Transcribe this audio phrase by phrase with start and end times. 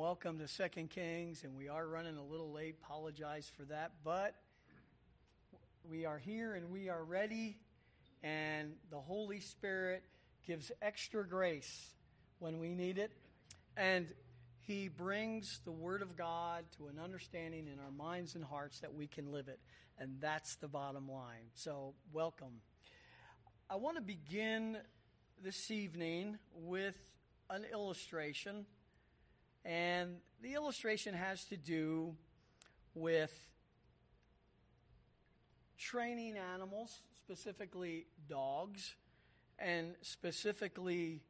[0.00, 1.44] welcome to Second Kings.
[1.44, 2.76] And we are running a little late.
[2.82, 3.92] Apologize for that.
[4.02, 4.34] But
[5.84, 7.58] we are here and we are ready.
[8.22, 10.02] And the Holy Spirit
[10.46, 11.90] gives extra grace
[12.38, 13.12] when we need it.
[13.76, 14.06] And
[14.62, 18.94] He brings the Word of God to an understanding in our minds and hearts that
[18.94, 19.60] we can live it.
[19.98, 21.50] And that's the bottom line.
[21.52, 22.62] So, welcome.
[23.68, 24.78] I want to begin
[25.44, 26.96] this evening with
[27.50, 28.64] an illustration.
[29.64, 32.14] And the illustration has to do
[32.94, 33.32] with
[35.78, 38.94] training animals, specifically dogs,
[39.58, 41.22] and specifically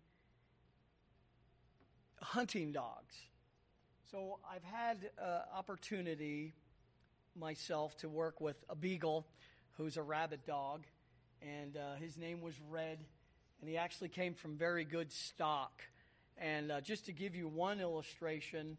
[2.21, 3.15] hunting dogs.
[4.11, 6.55] So I've had uh, opportunity
[7.37, 9.27] myself to work with a beagle
[9.77, 10.85] who's a rabbit dog,
[11.43, 12.99] and uh, his name was Red,
[13.61, 15.83] and he actually came from very good stock.
[16.39, 18.77] And uh, just to give you one illustration,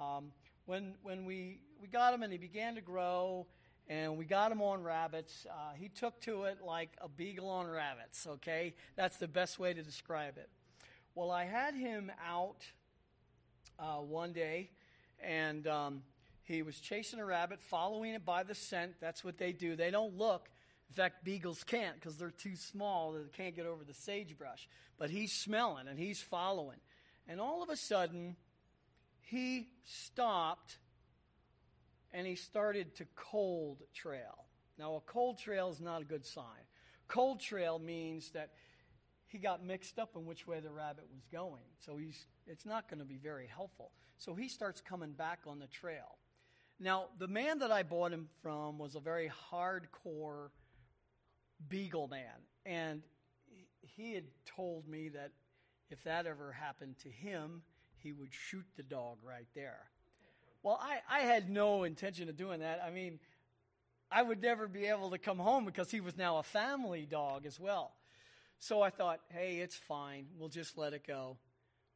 [0.00, 0.32] um,
[0.66, 3.46] when, when we, we got him and he began to grow,
[3.88, 7.68] and we got him on rabbits, uh, he took to it like a beagle on
[7.68, 8.74] rabbits, okay?
[8.96, 10.48] That's the best way to describe it.
[11.14, 12.66] Well, I had him out
[13.78, 14.70] uh, one day,
[15.22, 16.02] and um,
[16.42, 18.94] he was chasing a rabbit, following it by the scent.
[19.00, 19.76] That's what they do.
[19.76, 20.48] They don't look.
[20.88, 23.12] In fact, beagles can't because they're too small.
[23.12, 24.68] They can't get over the sagebrush.
[24.98, 26.78] But he's smelling and he's following.
[27.28, 28.36] And all of a sudden,
[29.20, 30.78] he stopped
[32.12, 34.44] and he started to cold trail.
[34.78, 36.64] Now, a cold trail is not a good sign.
[37.08, 38.50] Cold trail means that
[39.26, 41.64] he got mixed up in which way the rabbit was going.
[41.84, 43.90] So he's, it's not going to be very helpful.
[44.18, 46.18] So he starts coming back on the trail.
[46.78, 50.50] Now, the man that I bought him from was a very hardcore
[51.68, 52.44] beagle man.
[52.64, 53.02] And
[53.80, 55.32] he had told me that
[55.90, 57.62] if that ever happened to him,
[57.98, 59.80] he would shoot the dog right there.
[60.62, 62.82] Well, I, I had no intention of doing that.
[62.84, 63.20] I mean,
[64.10, 67.46] I would never be able to come home because he was now a family dog
[67.46, 67.92] as well.
[68.58, 70.26] So I thought, hey, it's fine.
[70.38, 71.36] We'll just let it go.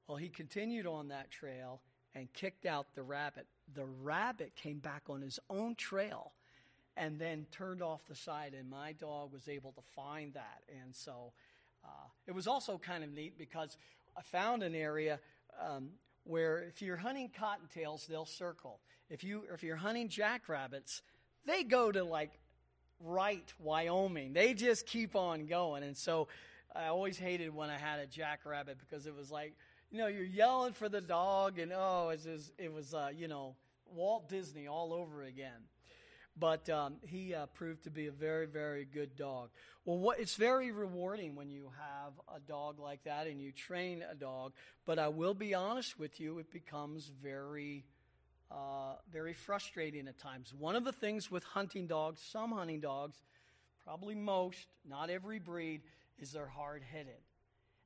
[0.07, 1.81] Well, he continued on that trail
[2.15, 3.47] and kicked out the rabbit.
[3.75, 6.33] The rabbit came back on his own trail
[6.97, 10.63] and then turned off the side, and my dog was able to find that.
[10.83, 11.33] And so
[11.85, 11.89] uh,
[12.27, 13.77] it was also kind of neat because
[14.17, 15.21] I found an area
[15.61, 15.91] um,
[16.25, 18.81] where if you're hunting cottontails, they'll circle.
[19.09, 21.03] If you if you're hunting jackrabbits,
[21.47, 22.39] they go to like
[23.01, 24.33] right Wyoming.
[24.33, 25.83] They just keep on going.
[25.83, 26.29] And so
[26.75, 29.55] I always hated when I had a jackrabbit because it was like,
[29.91, 33.27] you know, you're yelling for the dog, and oh, it was, it was uh, you
[33.27, 33.57] know,
[33.93, 35.67] Walt Disney all over again.
[36.39, 39.51] But um, he uh, proved to be a very, very good dog.
[39.85, 44.05] Well, what, it's very rewarding when you have a dog like that and you train
[44.11, 44.53] a dog.
[44.87, 47.85] But I will be honest with you, it becomes very,
[48.51, 50.55] uh, very frustrating at times.
[50.57, 53.19] One of the things with hunting dogs, some hunting dogs,
[53.85, 55.83] probably most, not every breed,
[56.19, 57.21] is they're hard headed.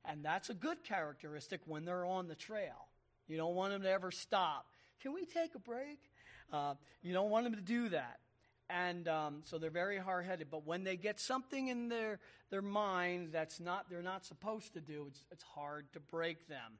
[0.05, 2.87] And that's a good characteristic when they're on the trail.
[3.27, 4.67] You don't want them to ever stop.
[5.01, 5.99] Can we take a break?
[6.53, 8.19] Uh, you don't want them to do that
[8.69, 10.47] and um, so they're very hard-headed.
[10.49, 14.81] But when they get something in their their mind that's not they're not supposed to
[14.81, 16.79] do, it's it's hard to break them.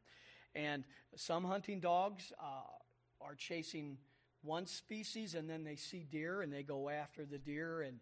[0.56, 0.84] And
[1.16, 3.98] some hunting dogs uh, are chasing
[4.42, 8.00] one species, and then they see deer and they go after the deer, and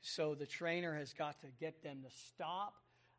[0.00, 2.74] so the trainer has got to get them to stop.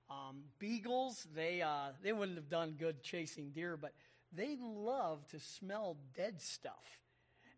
[0.09, 3.93] Um, beagles, they uh, they wouldn't have done good chasing deer, but
[4.31, 7.01] they love to smell dead stuff,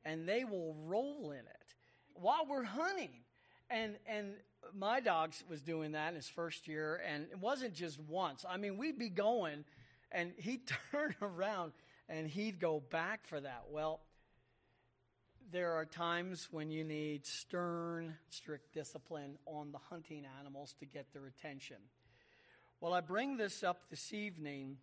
[0.05, 1.56] and they will roll in it
[2.21, 3.11] while we're hunting.
[3.69, 4.33] And, and
[4.73, 8.45] my dog was doing that in his first year, and it wasn't just once.
[8.47, 9.65] I mean, we'd be going,
[10.11, 10.61] and he'd
[10.91, 11.73] turn around
[12.09, 13.65] and he'd go back for that.
[13.69, 13.99] Well,
[15.51, 21.11] there are times when you need stern, strict discipline on the hunting animals to get
[21.13, 21.77] their attention.
[22.81, 24.77] Well, I bring this up this evening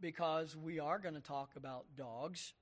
[0.00, 2.52] because we are going to talk about dogs.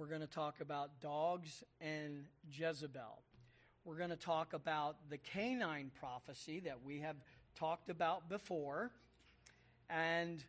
[0.00, 3.20] We're going to talk about dogs and Jezebel.
[3.84, 7.16] We're going to talk about the canine prophecy that we have
[7.54, 8.92] talked about before.
[9.90, 10.42] And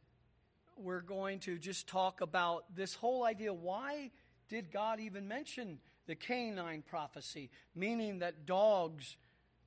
[0.78, 4.12] we're going to just talk about this whole idea why
[4.48, 7.50] did God even mention the canine prophecy?
[7.76, 9.18] Meaning that dogs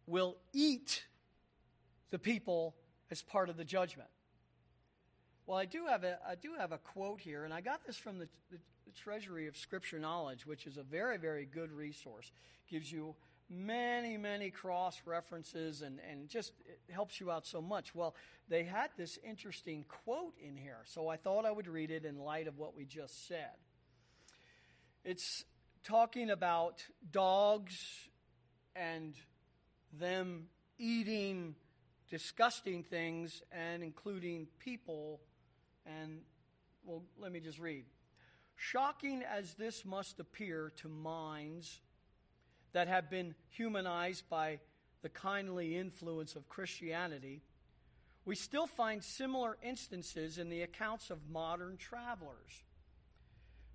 [0.06, 1.04] will eat
[2.10, 2.74] the people
[3.10, 4.08] as part of the judgment.
[5.46, 7.98] Well, I do have a, I do have a quote here, and I got this
[7.98, 12.30] from the, the, the Treasury of Scripture Knowledge, which is a very, very good resource.
[12.68, 13.14] Gives you
[13.50, 16.52] many, many cross references and, and just
[16.90, 17.94] helps you out so much.
[17.94, 18.14] Well,
[18.48, 22.18] they had this interesting quote in here, so I thought I would read it in
[22.18, 23.56] light of what we just said.
[25.04, 25.44] It's
[25.82, 28.08] talking about dogs
[28.74, 29.14] and
[29.92, 30.46] them
[30.78, 31.54] eating
[32.10, 35.20] disgusting things and including people.
[35.86, 36.20] And,
[36.84, 37.84] well, let me just read.
[38.56, 41.80] Shocking as this must appear to minds
[42.72, 44.58] that have been humanized by
[45.02, 47.42] the kindly influence of Christianity,
[48.24, 52.62] we still find similar instances in the accounts of modern travelers.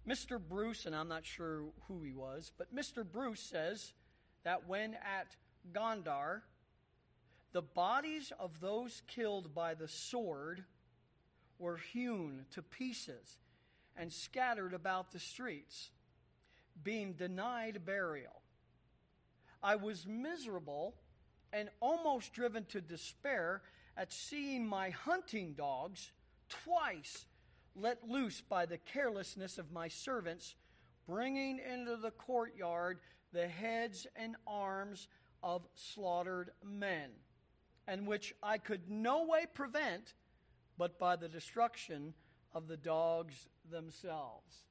[0.08, 0.40] Mr.
[0.40, 3.06] Bruce, and I'm not sure who he was, but Mr.
[3.10, 3.94] Bruce says
[4.44, 5.36] that when at
[5.72, 6.42] Gondar,
[7.52, 10.64] the bodies of those killed by the sword
[11.60, 13.38] were hewn to pieces
[14.00, 15.92] and scattered about the streets,
[16.82, 18.42] being denied burial.
[19.62, 20.96] I was miserable
[21.52, 23.62] and almost driven to despair
[23.98, 26.14] at seeing my hunting dogs
[26.48, 27.26] twice
[27.76, 30.56] let loose by the carelessness of my servants,
[31.06, 33.00] bringing into the courtyard
[33.34, 35.10] the heads and arms
[35.44, 37.10] of slaughtered men,
[37.86, 40.14] and which I could no way prevent
[40.78, 42.14] but by the destruction
[42.54, 44.64] of the dogs themselves.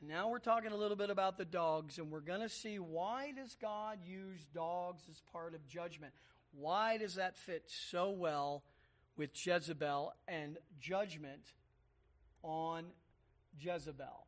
[0.00, 2.78] And now we're talking a little bit about the dogs, and we're going to see
[2.78, 6.12] why does God use dogs as part of judgment?
[6.52, 8.62] Why does that fit so well
[9.16, 11.52] with Jezebel and judgment
[12.42, 12.86] on
[13.58, 14.26] Jezebel?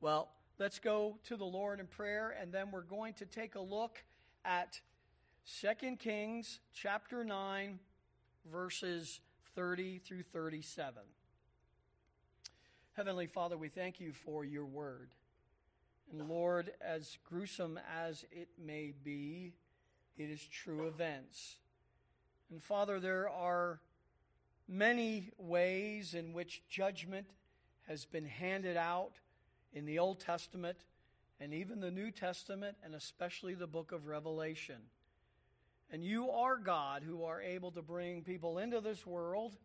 [0.00, 3.60] Well, let's go to the Lord in prayer, and then we're going to take a
[3.60, 4.02] look
[4.44, 4.80] at
[5.60, 7.78] 2 Kings chapter 9,
[8.50, 9.20] verses
[9.54, 11.02] 30 through 37.
[12.98, 15.10] Heavenly Father, we thank you for your word.
[16.10, 19.52] And Lord, as gruesome as it may be,
[20.16, 21.58] it is true events.
[22.50, 23.78] And Father, there are
[24.66, 27.28] many ways in which judgment
[27.86, 29.12] has been handed out
[29.72, 30.78] in the Old Testament
[31.38, 34.80] and even the New Testament, and especially the book of Revelation.
[35.92, 39.56] And you are God who are able to bring people into this world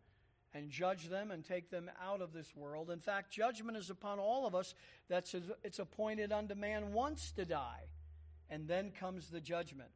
[0.54, 2.90] and judge them and take them out of this world.
[2.92, 4.76] In fact, judgment is upon all of us.
[5.10, 7.88] That's it's appointed unto man once to die,
[8.50, 9.90] and then comes the judgment.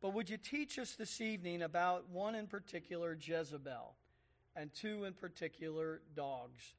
[0.00, 3.94] But would you teach us this evening about one in particular, Jezebel,
[4.54, 6.74] and two in particular, dogs?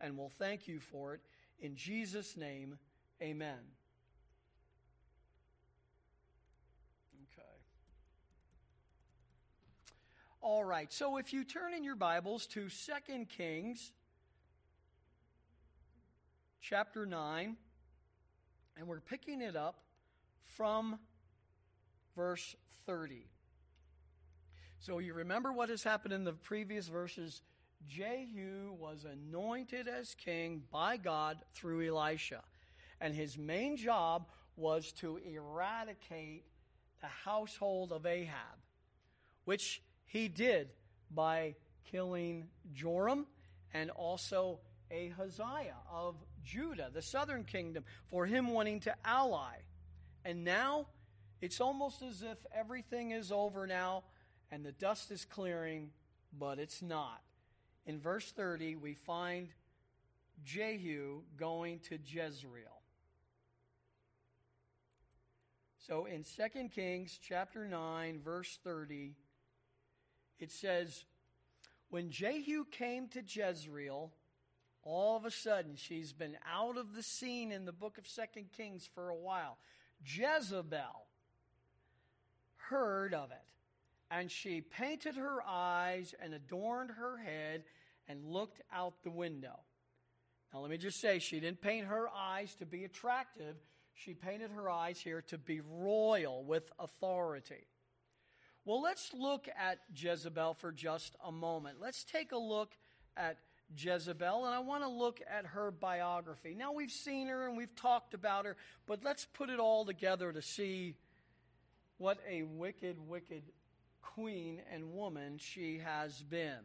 [0.00, 1.20] And we'll thank you for it.
[1.60, 2.78] In Jesus' name,
[3.20, 3.58] amen.
[7.32, 7.42] Okay.
[10.42, 13.92] All right, so if you turn in your Bibles to 2 Kings
[16.62, 17.58] chapter 9,
[18.78, 19.82] and we're picking it up
[20.56, 20.98] from
[22.16, 22.56] verse
[22.86, 23.26] 30.
[24.78, 27.42] So you remember what has happened in the previous verses.
[27.86, 32.42] Jehu was anointed as king by God through Elisha.
[32.98, 34.26] And his main job
[34.56, 36.44] was to eradicate
[37.02, 38.56] the household of Ahab,
[39.44, 40.70] which he did
[41.14, 41.54] by
[41.92, 43.26] killing Joram
[43.72, 44.58] and also
[44.90, 49.54] Ahaziah of Judah, the southern kingdom, for him wanting to ally.
[50.24, 50.88] And now
[51.40, 54.02] it's almost as if everything is over now
[54.50, 55.90] and the dust is clearing,
[56.36, 57.22] but it's not.
[57.86, 59.48] In verse 30, we find
[60.44, 62.82] Jehu going to Jezreel.
[65.78, 69.14] So in 2 Kings chapter 9 verse 30
[70.40, 71.04] it says
[71.90, 74.12] when Jehu came to Jezreel
[74.82, 78.22] all of a sudden she's been out of the scene in the book of 2
[78.56, 79.58] Kings for a while
[80.04, 81.06] Jezebel
[82.70, 83.36] heard of it.
[84.10, 87.64] And she painted her eyes and adorned her head
[88.08, 89.60] and looked out the window.
[90.52, 93.54] Now, let me just say, she didn't paint her eyes to be attractive.
[93.94, 97.66] She painted her eyes here to be royal with authority.
[98.70, 101.78] Well, let's look at Jezebel for just a moment.
[101.80, 102.70] Let's take a look
[103.16, 103.36] at
[103.76, 106.54] Jezebel, and I want to look at her biography.
[106.54, 110.32] Now, we've seen her and we've talked about her, but let's put it all together
[110.32, 110.94] to see
[111.98, 113.42] what a wicked, wicked
[114.02, 116.60] queen and woman she has been.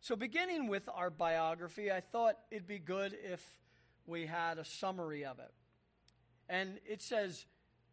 [0.00, 3.44] So, beginning with our biography, I thought it'd be good if
[4.06, 5.50] we had a summary of it.
[6.48, 7.46] And it says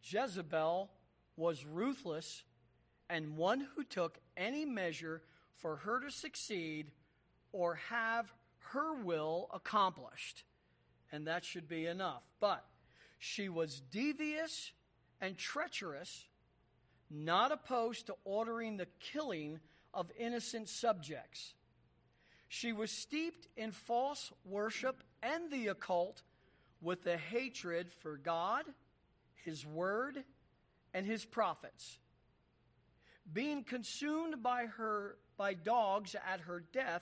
[0.04, 0.92] Jezebel
[1.36, 2.44] was ruthless
[3.12, 5.22] and one who took any measure
[5.58, 6.92] for her to succeed
[7.52, 8.32] or have
[8.70, 10.46] her will accomplished.
[11.12, 12.24] And that should be enough.
[12.40, 12.66] But
[13.20, 14.72] she was devious
[15.20, 16.26] and treacherous,
[17.10, 19.60] not opposed to ordering the killing
[19.94, 21.54] of innocent subjects.
[22.48, 26.22] She was steeped in false worship and the occult,
[26.82, 28.64] with a hatred for God,
[29.44, 30.24] His Word,
[30.94, 32.00] and His prophets.
[33.32, 37.02] Being consumed by her by dogs at her death,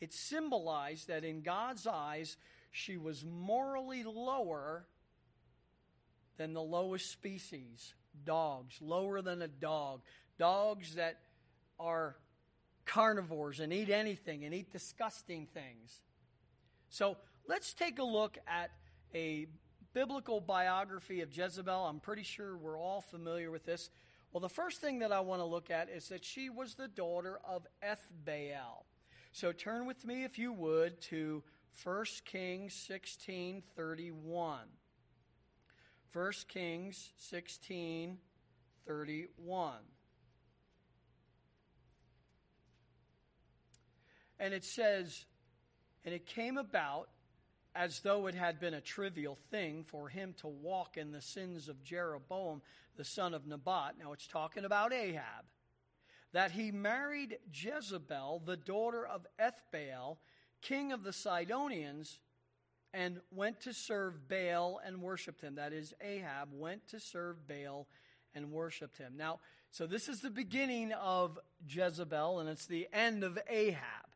[0.00, 2.36] it symbolized that in God's eyes
[2.70, 4.86] she was morally lower
[6.36, 7.94] than the lowest species,
[8.24, 10.00] dogs, lower than a dog.
[10.38, 11.20] Dogs that
[11.78, 12.16] are
[12.84, 16.00] carnivores and eat anything and eat disgusting things.
[16.88, 17.16] So
[17.48, 18.70] let's take a look at
[19.14, 19.46] a
[19.92, 21.86] biblical biography of Jezebel.
[21.86, 23.90] I'm pretty sure we're all familiar with this.
[24.34, 26.88] Well, the first thing that I want to look at is that she was the
[26.88, 28.82] daughter of Ethbaal.
[29.30, 31.44] So turn with me, if you would, to
[31.84, 34.58] 1 Kings 16 31.
[36.12, 38.18] 1 Kings 16
[38.88, 39.72] 31.
[44.40, 45.26] And it says,
[46.04, 47.08] And it came about
[47.76, 51.68] as though it had been a trivial thing for him to walk in the sins
[51.68, 52.62] of Jeroboam,
[52.96, 53.94] the son of Nebat.
[53.98, 55.44] Now it's talking about Ahab.
[56.32, 60.16] That he married Jezebel, the daughter of Ethbaal,
[60.62, 62.18] king of the Sidonians,
[62.92, 65.56] and went to serve Baal and worshiped him.
[65.56, 67.86] That is, Ahab went to serve Baal
[68.34, 69.14] and worshiped him.
[69.16, 74.06] Now, so this is the beginning of Jezebel, and it's the end of Ahab.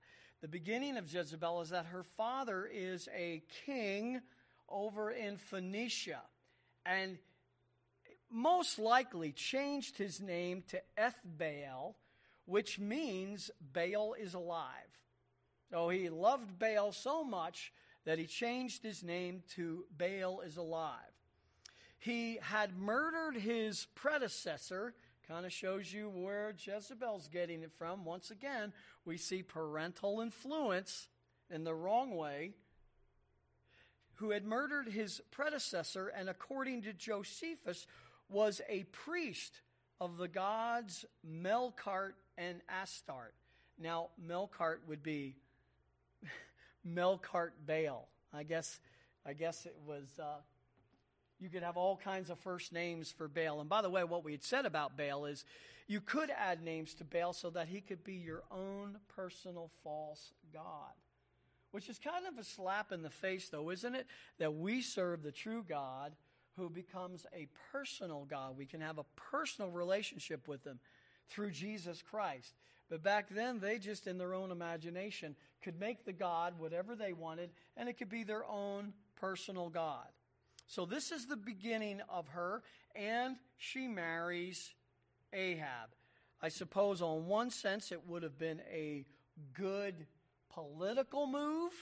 [0.40, 4.20] The beginning of Jezebel is that her father is a king
[4.68, 6.20] over in Phoenicia
[6.87, 7.18] and
[8.30, 11.94] most likely changed his name to Ethbaal,
[12.44, 14.66] which means Baal is alive.
[15.70, 17.73] So he loved Baal so much
[18.04, 20.94] that he changed his name to Baal is alive.
[21.99, 24.94] He had murdered his predecessor,
[25.28, 28.06] Kind of shows you where Jezebel's getting it from.
[28.06, 28.73] Once again,
[29.04, 31.06] we see parental influence
[31.50, 32.52] in the wrong way.
[34.14, 37.87] Who had murdered his predecessor, and according to Josephus,
[38.28, 39.61] was a priest
[40.00, 43.35] of the gods Melkart and Astarte.
[43.78, 45.37] Now, Melkart would be
[46.87, 48.08] Melkart Baal.
[48.32, 48.80] I guess,
[49.25, 50.40] I guess it was uh,
[51.40, 53.61] you could have all kinds of first names for Baal.
[53.61, 55.44] And by the way, what we had said about Baal is
[55.87, 60.32] you could add names to Baal so that he could be your own personal false
[60.52, 60.92] God.
[61.70, 64.06] Which is kind of a slap in the face, though, isn't it?
[64.38, 66.12] That we serve the true God
[66.58, 68.58] who becomes a personal God.
[68.58, 70.78] We can have a personal relationship with him
[71.30, 72.52] through Jesus Christ.
[72.90, 77.12] But back then, they just, in their own imagination, could make the God whatever they
[77.12, 80.06] wanted, and it could be their own personal God.
[80.66, 82.62] So this is the beginning of her,
[82.94, 84.74] and she marries
[85.32, 85.90] Ahab.
[86.40, 89.04] I suppose, on one sense, it would have been a
[89.54, 90.06] good
[90.52, 91.72] political move,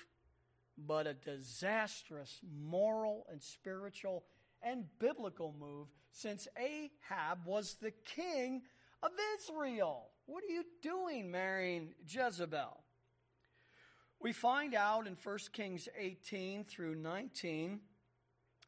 [0.78, 4.25] but a disastrous moral and spiritual
[4.66, 8.62] and biblical move since Ahab was the king
[9.02, 10.08] of Israel.
[10.26, 12.82] What are you doing marrying Jezebel?
[14.20, 17.80] We find out in 1 Kings 18 through 19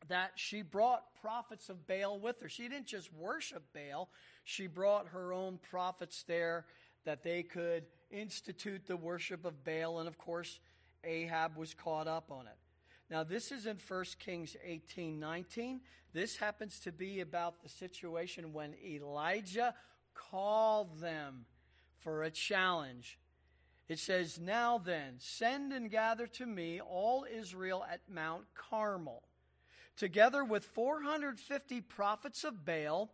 [0.06, 2.48] that she brought prophets of Baal with her.
[2.48, 4.10] She didn't just worship Baal,
[4.44, 6.66] she brought her own prophets there
[7.04, 9.98] that they could institute the worship of Baal.
[9.98, 10.60] And of course,
[11.02, 12.56] Ahab was caught up on it.
[13.10, 15.80] Now, this is in 1 Kings 18 19.
[16.12, 19.74] This happens to be about the situation when Elijah
[20.14, 21.44] called them
[21.98, 23.18] for a challenge.
[23.88, 29.22] It says, Now then, send and gather to me all Israel at Mount Carmel
[29.98, 33.10] together with 450 prophets of Baal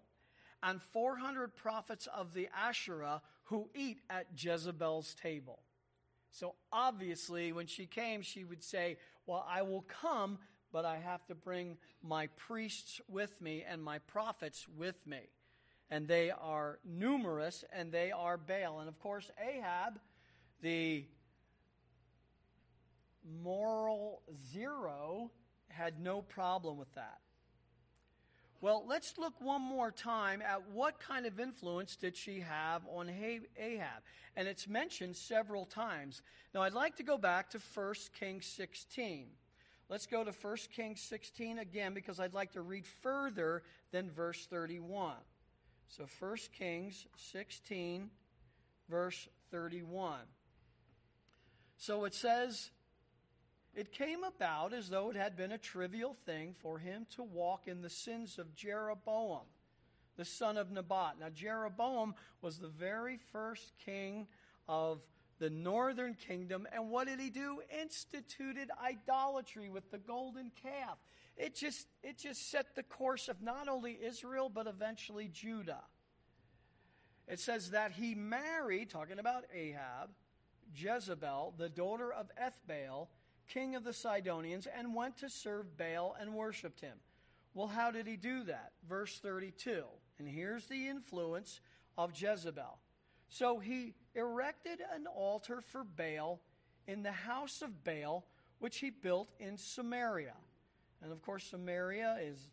[0.62, 5.60] and 400 prophets of the Asherah who eat at Jezebel's table.
[6.30, 10.38] So obviously, when she came, she would say, Well, I will come,
[10.72, 15.20] but I have to bring my priests with me and my prophets with me.
[15.90, 18.80] And they are numerous and they are Baal.
[18.80, 19.98] And of course, Ahab,
[20.60, 21.04] the
[23.42, 25.30] moral zero,
[25.68, 27.20] had no problem with that.
[28.64, 33.10] Well, let's look one more time at what kind of influence did she have on
[33.10, 34.02] Ahab.
[34.36, 36.22] And it's mentioned several times.
[36.54, 39.26] Now, I'd like to go back to 1 Kings 16.
[39.90, 44.46] Let's go to 1 Kings 16 again because I'd like to read further than verse
[44.46, 45.16] 31.
[45.88, 48.08] So 1 Kings 16,
[48.88, 50.20] verse 31.
[51.76, 52.70] So it says,
[53.76, 57.66] it came about as though it had been a trivial thing for him to walk
[57.66, 59.46] in the sins of Jeroboam,
[60.16, 61.18] the son of Nebat.
[61.20, 64.26] Now, Jeroboam was the very first king
[64.68, 65.00] of
[65.38, 66.66] the northern kingdom.
[66.72, 67.60] And what did he do?
[67.80, 70.98] Instituted idolatry with the golden calf.
[71.36, 75.82] It just, it just set the course of not only Israel, but eventually Judah.
[77.26, 80.10] It says that he married, talking about Ahab,
[80.76, 83.08] Jezebel, the daughter of Ethbaal,
[83.48, 86.96] king of the Sidonians, and went to serve Baal and worshiped him.
[87.54, 88.72] Well, how did he do that?
[88.88, 89.84] Verse 32.
[90.18, 91.60] And here's the influence
[91.96, 92.78] of Jezebel.
[93.28, 96.40] So he erected an altar for Baal
[96.86, 98.26] in the house of Baal,
[98.58, 100.34] which he built in Samaria.
[101.02, 102.48] And of course, Samaria is,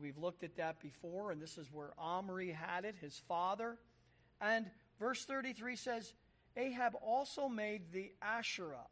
[0.00, 3.78] we've looked at that before, and this is where Omri had it, his father.
[4.40, 4.66] And
[4.98, 6.12] verse 33 says,
[6.56, 8.86] Ahab also made the Asherah.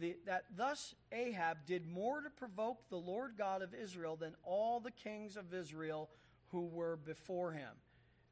[0.00, 4.80] The, that thus Ahab did more to provoke the Lord God of Israel than all
[4.80, 6.08] the kings of Israel
[6.48, 7.70] who were before him.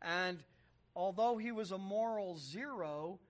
[0.01, 0.39] And
[0.97, 3.21] although he was a moral zero,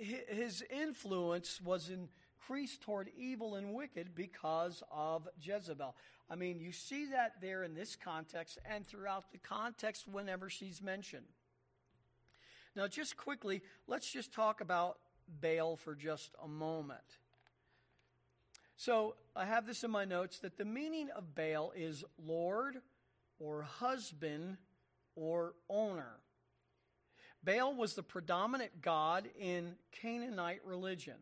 [0.00, 5.96] eh, his influence was increased toward evil and wicked because of Jezebel.
[6.28, 10.82] I mean, you see that there in this context and throughout the context whenever she's
[10.82, 11.26] mentioned.
[12.74, 14.98] Now, just quickly, let's just talk about
[15.40, 17.18] Baal for just a moment.
[18.76, 22.76] So, I have this in my notes that the meaning of Baal is Lord
[23.38, 24.56] or husband
[25.14, 26.18] or owner.
[27.44, 31.16] Baal was the predominant god in Canaanite religion.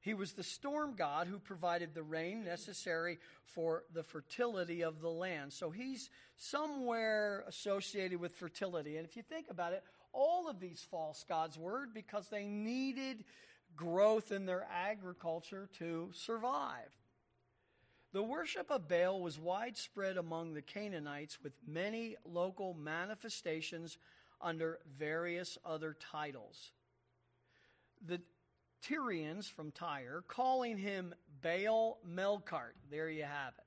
[0.00, 5.10] He was the storm god who provided the rain necessary for the fertility of the
[5.10, 5.52] land.
[5.52, 8.96] So he's somewhere associated with fertility.
[8.96, 13.24] And if you think about it, all of these false gods were because they needed
[13.76, 16.90] growth in their agriculture to survive.
[18.12, 23.98] The worship of Baal was widespread among the Canaanites with many local manifestations
[24.40, 26.72] under various other titles.
[28.06, 28.20] The
[28.82, 32.74] Tyrians from Tyre calling him Baal Melkart.
[32.90, 33.64] There you have it.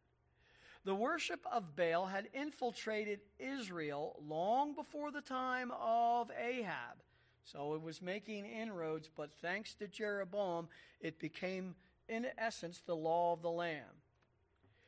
[0.83, 6.97] The worship of Baal had infiltrated Israel long before the time of Ahab.
[7.43, 11.75] So it was making inroads, but thanks to Jeroboam, it became,
[12.07, 13.85] in essence, the law of the land.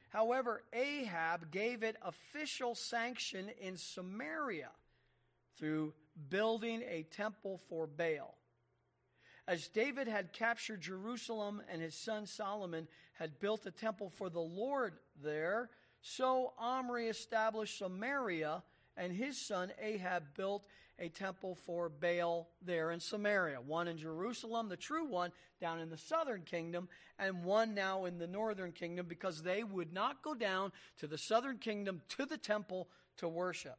[0.09, 4.69] However, Ahab gave it official sanction in Samaria
[5.57, 5.93] through
[6.29, 8.37] building a temple for Baal.
[9.47, 14.39] As David had captured Jerusalem and his son Solomon had built a temple for the
[14.39, 15.69] Lord there,
[16.01, 18.63] so Omri established Samaria,
[18.97, 20.65] and his son Ahab built
[20.99, 23.59] a temple for Baal there in Samaria.
[23.59, 28.19] One in Jerusalem, the true one, down in the southern kingdom, and one now in
[28.19, 32.37] the northern kingdom because they would not go down to the southern kingdom to the
[32.37, 33.77] temple to worship.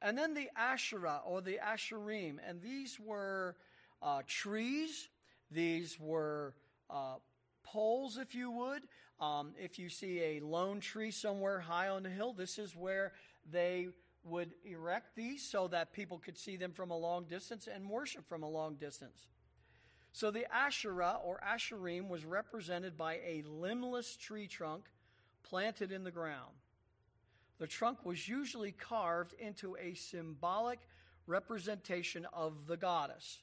[0.00, 3.56] And then the Asherah or the Asherim, and these were
[4.00, 5.08] uh, trees,
[5.50, 6.54] these were
[6.88, 7.16] uh,
[7.62, 8.82] poles, if you would.
[9.20, 13.12] Um, if you see a lone tree somewhere high on the hill, this is where
[13.50, 13.88] they
[14.24, 18.28] would erect these so that people could see them from a long distance and worship
[18.28, 19.28] from a long distance.
[20.12, 24.84] So the Asherah or Asherim was represented by a limbless tree trunk
[25.42, 26.54] planted in the ground.
[27.58, 30.80] The trunk was usually carved into a symbolic
[31.26, 33.38] representation of the goddess.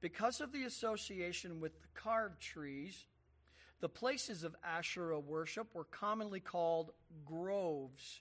[0.00, 3.06] Because of the association with the carved trees,
[3.80, 6.92] the places of Asherah worship were commonly called
[7.24, 8.20] groves.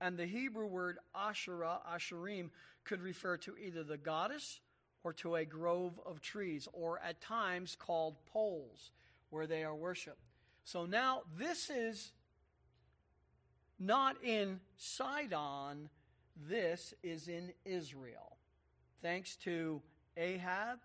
[0.00, 2.50] And the Hebrew word Asherah, Asherim,
[2.84, 4.60] could refer to either the goddess
[5.04, 8.90] or to a grove of trees, or at times called poles,
[9.30, 10.18] where they are worshiped.
[10.64, 12.10] So now this is
[13.78, 15.88] not in Sidon,
[16.48, 18.36] this is in Israel,
[19.00, 19.80] thanks to
[20.16, 20.80] Ahab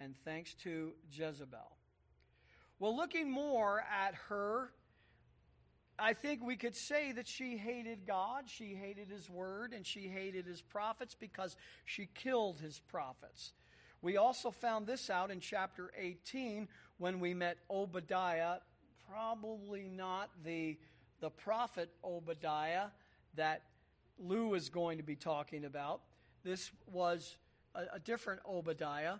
[0.00, 1.76] and thanks to Jezebel.
[2.78, 4.72] Well, looking more at her,
[6.02, 10.08] I think we could say that she hated God, she hated His Word, and she
[10.08, 13.52] hated His prophets because she killed His prophets.
[14.00, 16.66] We also found this out in chapter 18
[16.98, 18.56] when we met Obadiah,
[19.08, 20.76] probably not the,
[21.20, 22.86] the prophet Obadiah
[23.36, 23.62] that
[24.18, 26.00] Lou is going to be talking about.
[26.42, 27.36] This was
[27.76, 29.18] a, a different Obadiah.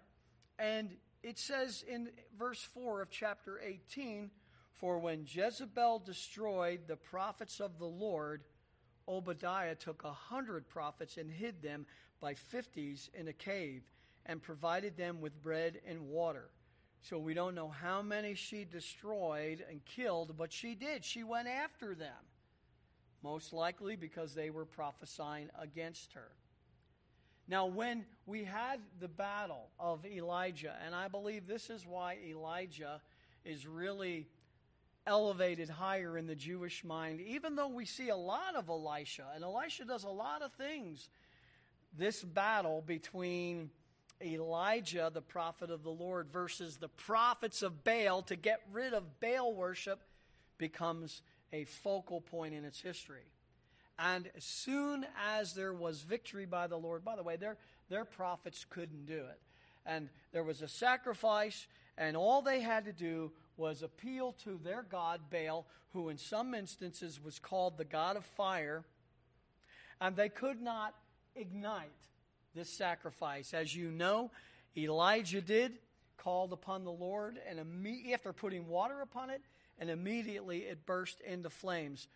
[0.58, 0.90] And
[1.22, 4.32] it says in verse 4 of chapter 18
[4.82, 8.42] For when Jezebel destroyed the prophets of the Lord,
[9.06, 11.86] Obadiah took a hundred prophets and hid them
[12.20, 13.84] by fifties in a cave
[14.26, 16.50] and provided them with bread and water.
[17.00, 21.04] So we don't know how many she destroyed and killed, but she did.
[21.04, 22.26] She went after them,
[23.22, 26.32] most likely because they were prophesying against her.
[27.46, 33.00] Now, when we had the battle of Elijah, and I believe this is why Elijah
[33.44, 34.26] is really
[35.06, 39.44] elevated higher in the Jewish mind, even though we see a lot of Elisha, and
[39.44, 41.08] Elisha does a lot of things.
[41.96, 43.70] This battle between
[44.24, 49.20] Elijah, the prophet of the Lord, versus the prophets of Baal to get rid of
[49.20, 50.00] Baal worship
[50.58, 53.26] becomes a focal point in its history.
[53.98, 57.56] And as soon as there was victory by the Lord, by the way, their,
[57.88, 59.40] their prophets couldn't do it.
[59.84, 61.66] And there was a sacrifice,
[61.98, 66.54] and all they had to do was appeal to their god Baal, who in some
[66.54, 68.84] instances was called the god of fire,
[70.00, 70.94] and they could not
[71.36, 71.90] ignite
[72.54, 73.54] this sacrifice.
[73.54, 74.30] As you know,
[74.76, 75.78] Elijah did,
[76.16, 79.42] called upon the Lord, and immediately after putting water upon it,
[79.78, 82.08] and immediately it burst into flames.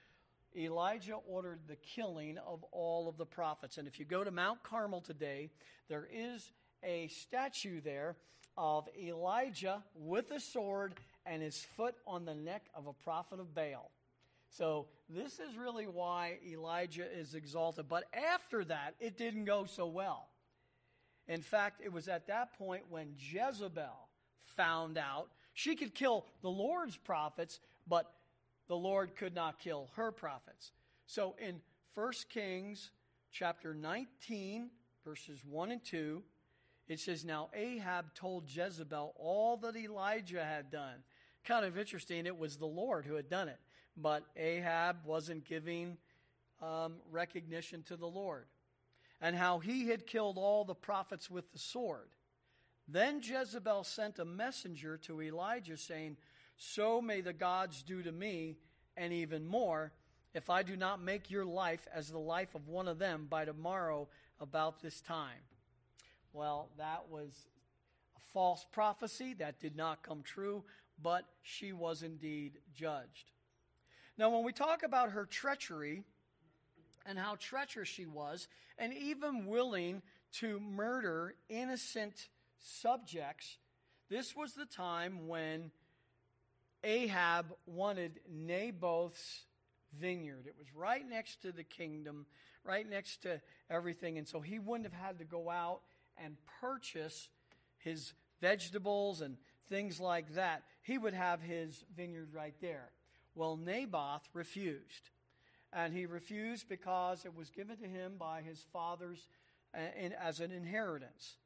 [0.56, 3.76] Elijah ordered the killing of all of the prophets.
[3.76, 5.50] And if you go to Mount Carmel today,
[5.88, 6.50] there is
[6.82, 8.16] a statue there
[8.56, 10.94] of Elijah with a sword
[11.26, 13.90] and his foot on the neck of a prophet of Baal.
[14.48, 17.86] So this is really why Elijah is exalted.
[17.88, 20.28] But after that, it didn't go so well.
[21.28, 24.08] In fact, it was at that point when Jezebel
[24.44, 28.12] found out she could kill the Lord's prophets, but
[28.68, 30.72] the Lord could not kill her prophets.
[31.06, 31.60] So in
[31.94, 32.90] 1 Kings
[33.32, 34.70] chapter 19,
[35.04, 36.22] verses 1 and 2,
[36.88, 41.02] it says, Now Ahab told Jezebel all that Elijah had done.
[41.46, 43.60] Kind of interesting, it was the Lord who had done it,
[43.96, 45.96] but Ahab wasn't giving
[46.60, 48.46] um, recognition to the Lord.
[49.20, 52.08] And how he had killed all the prophets with the sword.
[52.88, 56.16] Then Jezebel sent a messenger to Elijah, saying,
[56.56, 58.56] So may the gods do to me,
[58.96, 59.92] and even more,
[60.34, 63.44] if I do not make your life as the life of one of them by
[63.44, 64.08] tomorrow
[64.40, 65.40] about this time.
[66.32, 67.30] Well, that was
[68.16, 69.34] a false prophecy.
[69.34, 70.64] That did not come true,
[71.02, 73.30] but she was indeed judged.
[74.18, 76.02] Now, when we talk about her treachery
[77.04, 82.28] and how treacherous she was, and even willing to murder innocent
[82.58, 83.58] subjects,
[84.08, 85.70] this was the time when
[86.82, 89.44] Ahab wanted Naboth's
[89.98, 90.46] vineyard.
[90.46, 92.26] It was right next to the kingdom,
[92.64, 94.18] right next to everything.
[94.18, 95.80] And so he wouldn't have had to go out
[96.16, 97.28] and purchase
[97.78, 99.36] his vegetables and
[99.68, 100.62] things like that.
[100.82, 102.90] He would have his vineyard right there.
[103.34, 105.10] Well, Naboth refused.
[105.72, 109.28] And he refused because it was given to him by his fathers
[109.74, 109.78] uh,
[110.20, 111.36] as an inheritance.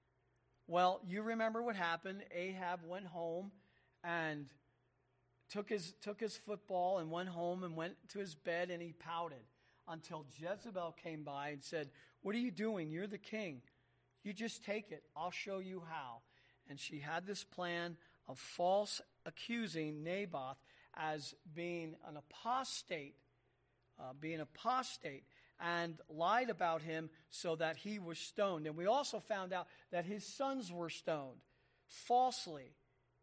[0.67, 2.23] Well, you remember what happened.
[2.33, 3.51] Ahab went home
[4.05, 4.47] and
[5.51, 8.93] took his, took his football and went home and went to his bed and he
[8.93, 9.43] pouted
[9.89, 11.91] until Jezebel came by and said,
[12.23, 12.91] What are you doing?
[12.91, 13.63] You're the king.
[14.23, 15.03] You just take it.
[15.17, 16.19] I'll show you how.
[16.69, 17.97] And she had this plan
[18.31, 20.57] of false accusing Naboth
[20.97, 23.17] as being an apostate,
[23.99, 25.25] uh, being apostate
[25.61, 28.67] and lied about him so that he was stoned.
[28.67, 31.41] And we also found out that his sons were stoned
[31.87, 32.73] falsely.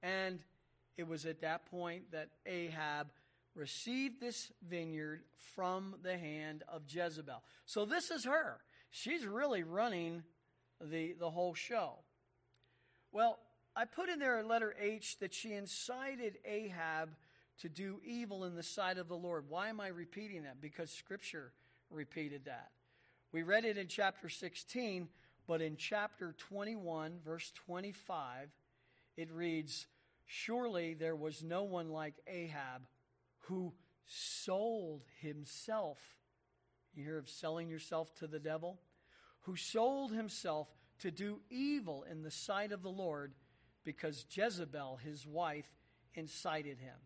[0.04, 0.39] And
[0.98, 3.08] it was at that point that Ahab
[3.56, 5.22] received this vineyard
[5.56, 7.41] from the hand of Jezebel.
[7.65, 8.60] So this is her.
[8.91, 10.24] She's really running
[10.82, 11.96] the, the whole show.
[13.12, 13.39] Well,
[13.78, 17.10] I put in there a letter H that she incited Ahab
[17.60, 19.46] to do evil in the sight of the Lord.
[19.50, 20.60] Why am I repeating that?
[20.60, 21.54] Because Scripture
[21.92, 22.72] repeated that.
[23.32, 25.08] We read it in chapter 16,
[25.48, 28.50] but in chapter 21, verse 25,
[29.16, 29.86] it reads
[30.26, 32.82] Surely there was no one like Ahab
[33.42, 33.74] who
[34.08, 36.00] sold himself.
[36.96, 38.80] You hear of selling yourself to the devil?
[39.42, 40.68] Who sold himself
[41.00, 43.34] to do evil in the sight of the Lord
[43.88, 45.69] because Jezebel, his wife,
[46.13, 46.97] incited him.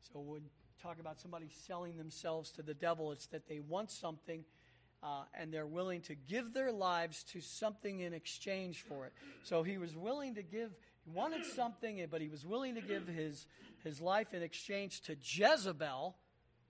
[0.00, 0.50] So when we
[0.82, 3.10] talk about somebody selling themselves to the devil.
[3.12, 4.44] It's that they want something
[5.02, 9.12] uh, and they're willing to give their lives to something in exchange for it.
[9.42, 10.70] So he was willing to give,
[11.04, 13.46] he wanted something, but he was willing to give his,
[13.84, 16.16] his life in exchange to Jezebel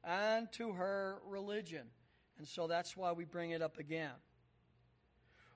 [0.05, 1.87] and to her religion.
[2.39, 4.13] And so that's why we bring it up again.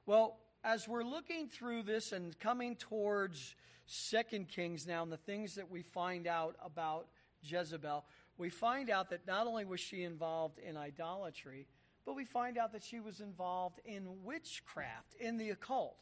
[0.04, 3.54] Well, as we're looking through this and coming towards
[3.86, 7.08] Second Kings now and the things that we find out about
[7.42, 8.04] Jezebel,
[8.38, 11.66] we find out that not only was she involved in idolatry,
[12.06, 15.96] but we find out that she was involved in witchcraft, in the occult.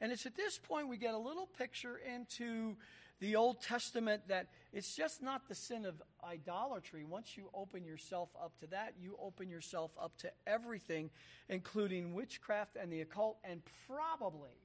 [0.00, 2.76] And it's at this point we get a little picture into
[3.20, 7.04] the Old Testament that it's just not the sin of idolatry.
[7.04, 11.10] Once you open yourself up to that, you open yourself up to everything,
[11.48, 14.56] including witchcraft and the occult, and probably,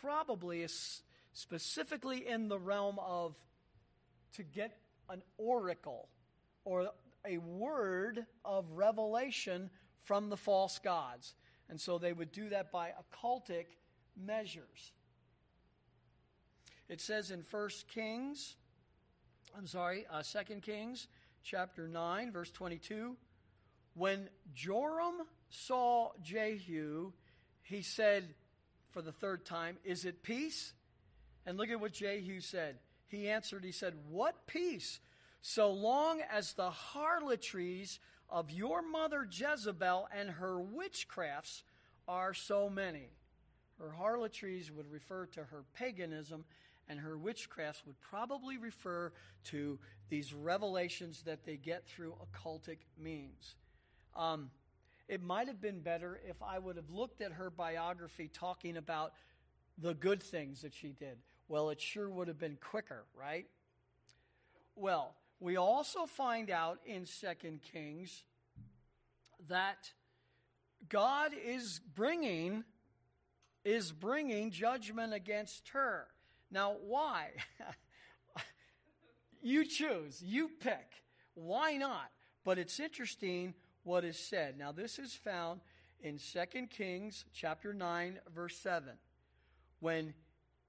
[0.00, 0.66] probably
[1.32, 3.34] specifically in the realm of
[4.34, 4.76] to get
[5.08, 6.08] an oracle
[6.64, 6.90] or
[7.26, 9.70] a word of revelation
[10.04, 11.34] from the false gods.
[11.70, 13.66] And so they would do that by occultic
[14.16, 14.92] measures.
[16.88, 18.56] It says in 1 Kings,
[19.56, 21.06] I'm sorry, uh, 2 Kings
[21.42, 23.16] chapter 9, verse 22,
[23.94, 27.12] when Joram saw Jehu,
[27.62, 28.34] he said
[28.90, 30.72] for the third time, Is it peace?
[31.44, 32.78] And look at what Jehu said.
[33.06, 35.00] He answered, He said, What peace?
[35.42, 41.62] So long as the harlotries of your mother Jezebel and her witchcrafts
[42.06, 43.10] are so many.
[43.78, 46.44] Her harlotries would refer to her paganism,
[46.88, 49.12] and her witchcrafts would probably refer
[49.44, 53.56] to these revelations that they get through occultic means.
[54.16, 54.50] Um,
[55.08, 59.12] it might have been better if I would have looked at her biography talking about
[59.78, 61.18] the good things that she did.
[61.48, 63.46] Well, it sure would have been quicker, right?
[64.74, 68.24] Well, we also find out in Second Kings
[69.48, 69.92] that
[70.88, 72.64] God is bringing
[73.64, 76.06] is bringing judgment against her.
[76.50, 77.30] Now, why?
[79.42, 81.02] you choose, you pick.
[81.34, 82.10] Why not?
[82.44, 84.58] But it's interesting what is said.
[84.58, 85.60] Now, this is found
[86.00, 88.94] in 2 Kings chapter 9 verse 7.
[89.80, 90.14] When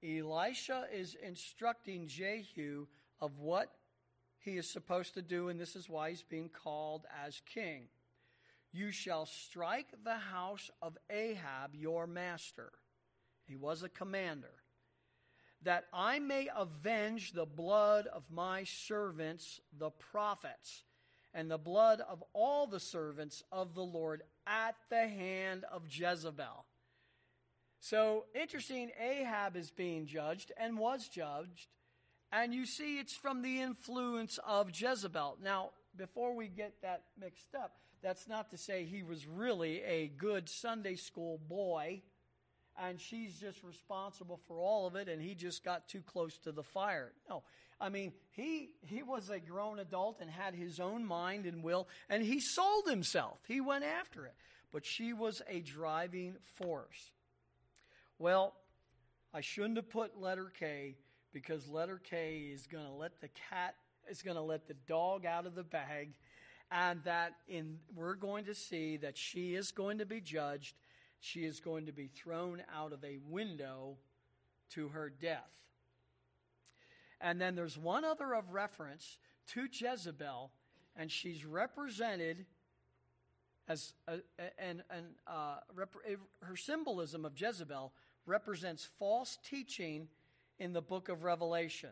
[0.02, 2.86] Elisha is instructing Jehu
[3.20, 3.72] of what
[4.38, 7.88] he is supposed to do, and this is why he's being called as king.
[8.72, 12.72] You shall strike the house of Ahab, your master.
[13.44, 14.59] He was a commander.
[15.62, 20.84] That I may avenge the blood of my servants, the prophets,
[21.34, 26.64] and the blood of all the servants of the Lord at the hand of Jezebel.
[27.78, 31.68] So, interesting, Ahab is being judged and was judged.
[32.32, 35.38] And you see, it's from the influence of Jezebel.
[35.42, 40.08] Now, before we get that mixed up, that's not to say he was really a
[40.08, 42.02] good Sunday school boy
[42.80, 46.52] and she's just responsible for all of it and he just got too close to
[46.52, 47.12] the fire.
[47.28, 47.42] No.
[47.80, 51.88] I mean, he he was a grown adult and had his own mind and will
[52.08, 53.38] and he sold himself.
[53.46, 54.34] He went after it.
[54.72, 57.10] But she was a driving force.
[58.18, 58.54] Well,
[59.34, 60.96] I shouldn't have put letter K
[61.32, 63.74] because letter K is going to let the cat
[64.08, 66.10] is going to let the dog out of the bag
[66.70, 70.74] and that in we're going to see that she is going to be judged
[71.20, 73.96] she is going to be thrown out of a window
[74.70, 75.50] to her death.
[77.20, 80.50] And then there's one other of reference to Jezebel
[80.96, 82.44] and she's represented
[83.68, 83.94] as
[84.58, 85.94] and, and uh, rep,
[86.42, 87.92] her symbolism of Jezebel
[88.26, 90.08] represents false teaching
[90.58, 91.90] in the book of Revelation.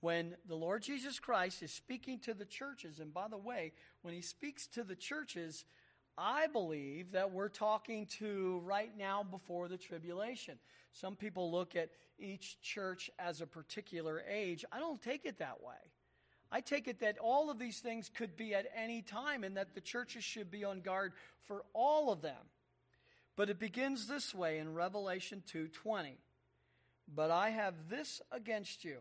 [0.00, 4.14] When the Lord Jesus Christ is speaking to the churches, and by the way, when
[4.14, 5.64] he speaks to the churches,
[6.16, 10.58] I believe that we're talking to right now before the tribulation.
[10.92, 14.64] Some people look at each church as a particular age.
[14.70, 15.74] I don't take it that way.
[16.52, 19.74] I take it that all of these things could be at any time and that
[19.74, 22.48] the churches should be on guard for all of them.
[23.34, 26.16] But it begins this way in Revelation 2:20.
[27.08, 29.00] But I have this against you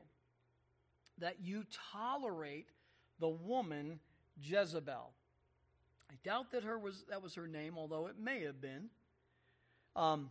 [1.20, 2.70] that you tolerate
[3.20, 4.00] the woman
[4.42, 5.14] Jezebel.
[6.14, 8.90] I doubt that her was that was her name, although it may have been.
[9.96, 10.30] Um,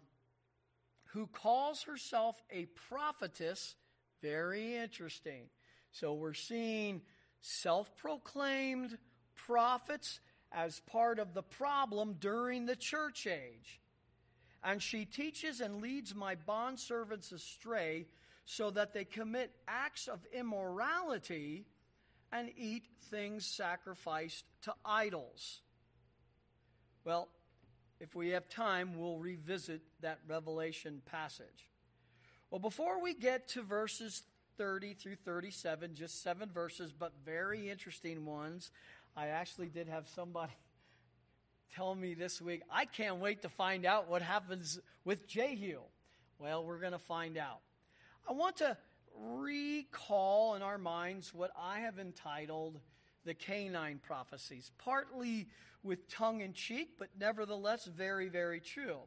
[1.07, 3.75] who calls herself a prophetess.
[4.23, 5.49] Very interesting.
[5.91, 7.03] So we're seeing
[7.41, 8.97] self-proclaimed
[9.35, 10.21] prophets
[10.53, 13.81] as part of the problem during the church age.
[14.63, 18.07] And she teaches and leads my bondservants astray
[18.45, 21.67] so that they commit acts of immorality
[22.31, 25.61] and eat things sacrificed to idols.
[27.05, 27.29] Well,
[28.01, 31.69] if we have time, we'll revisit that Revelation passage.
[32.51, 34.23] Well, before we get to verses
[34.57, 38.71] 30 through 37, just seven verses, but very interesting ones,
[39.17, 40.53] I actually did have somebody
[41.75, 45.79] tell me this week, I can't wait to find out what happens with Jehu.
[46.39, 47.61] Well, we're going to find out.
[48.29, 48.77] I want to
[49.19, 52.79] recall in our minds what I have entitled
[53.25, 55.49] the canine prophecies, partly
[55.83, 58.99] with tongue in cheek, but nevertheless very, very true.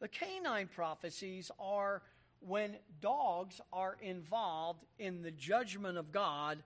[0.00, 2.02] The canine prophecies are
[2.40, 6.62] when dogs are involved in the judgment of God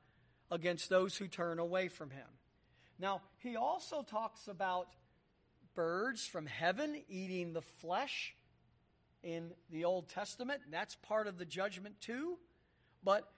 [0.50, 2.26] against those who turn away from Him.
[2.98, 4.88] Now, he also talks about
[5.74, 8.34] birds from heaven eating the flesh
[9.22, 10.60] in the Old Testament.
[10.70, 12.38] That's part of the judgment too.
[13.02, 13.30] But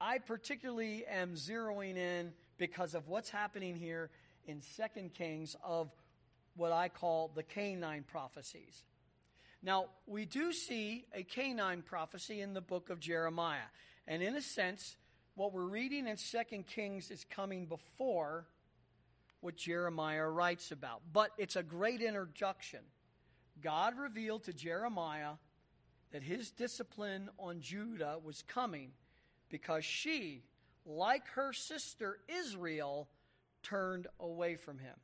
[0.00, 4.10] I particularly am zeroing in because of what's happening here
[4.44, 5.90] in Second Kings of
[6.54, 8.84] what I call the canine prophecies.
[9.62, 13.70] Now, we do see a canine prophecy in the book of Jeremiah.
[14.06, 14.98] And in a sense,
[15.36, 18.46] what we're reading in Second Kings is coming before
[19.40, 21.00] what Jeremiah writes about.
[21.14, 22.80] But it's a great introduction.
[23.62, 25.32] God revealed to Jeremiah
[26.12, 28.90] that his discipline on Judah was coming
[29.48, 30.42] because she,
[30.90, 33.08] like her sister Israel,
[33.62, 34.94] turned away from him.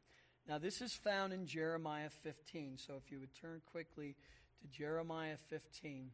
[0.49, 2.79] Now, this is found in Jeremiah 15.
[2.79, 4.17] So if you would turn quickly
[4.63, 6.11] to Jeremiah 15.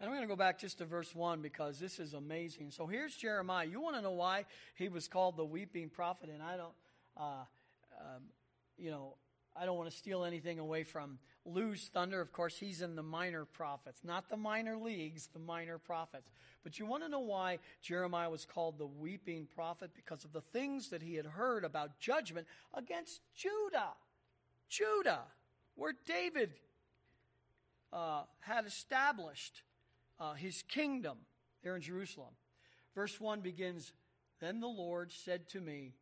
[0.00, 2.70] And I'm going to go back just to verse 1 because this is amazing.
[2.70, 3.66] So here's Jeremiah.
[3.66, 6.30] You want to know why he was called the weeping prophet?
[6.30, 6.72] And I don't,
[7.18, 7.44] uh,
[8.00, 8.22] um,
[8.78, 9.16] you know,
[9.56, 12.20] I don't want to steal anything away from Lou's thunder.
[12.20, 16.30] Of course, he's in the minor prophets, not the minor leagues, the minor prophets.
[16.62, 19.90] But you want to know why Jeremiah was called the weeping prophet?
[19.94, 23.94] Because of the things that he had heard about judgment against Judah.
[24.68, 25.22] Judah,
[25.74, 26.52] where David
[27.92, 29.62] uh, had established
[30.20, 31.18] uh, his kingdom
[31.62, 32.34] there in Jerusalem.
[32.94, 33.92] Verse 1 begins
[34.40, 35.94] Then the Lord said to me,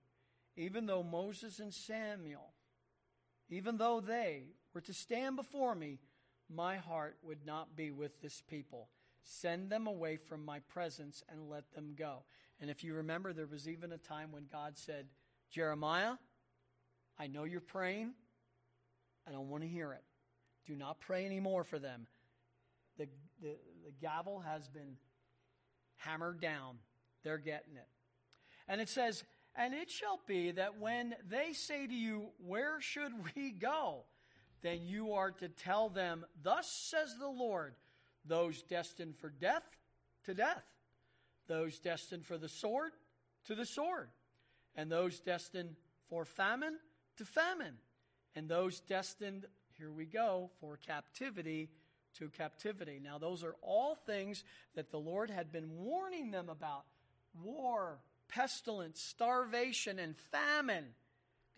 [0.57, 2.53] even though Moses and Samuel,
[3.51, 5.99] even though they were to stand before me,
[6.55, 8.89] my heart would not be with this people.
[9.23, 12.23] Send them away from my presence and let them go.
[12.61, 15.07] And if you remember, there was even a time when God said,
[15.51, 16.15] Jeremiah,
[17.19, 18.13] I know you're praying.
[19.27, 20.03] I don't want to hear it.
[20.67, 22.07] Do not pray anymore for them.
[22.97, 23.09] The,
[23.41, 24.97] the, the gavel has been
[25.97, 26.79] hammered down.
[27.25, 27.89] They're getting it.
[28.69, 29.25] And it says,
[29.57, 34.05] And it shall be that when they say to you, Where should we go?
[34.63, 37.75] Then you are to tell them, Thus says the Lord,
[38.25, 39.65] those destined for death,
[40.25, 40.65] to death,
[41.47, 42.93] those destined for the sword,
[43.47, 44.09] to the sword,
[44.75, 45.77] and those destined
[46.09, 46.79] for famine,
[47.17, 47.75] to famine,
[48.35, 51.71] and those destined, here we go, for captivity,
[52.19, 53.01] to captivity.
[53.03, 56.85] Now, those are all things that the Lord had been warning them about
[57.43, 60.87] war, pestilence, starvation, and famine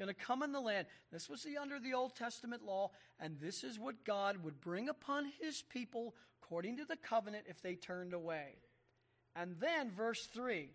[0.00, 0.86] going to come in the land.
[1.12, 4.88] This was the under the Old Testament law, and this is what God would bring
[4.88, 8.56] upon his people according to the covenant if they turned away.
[9.36, 10.70] And then verse 3,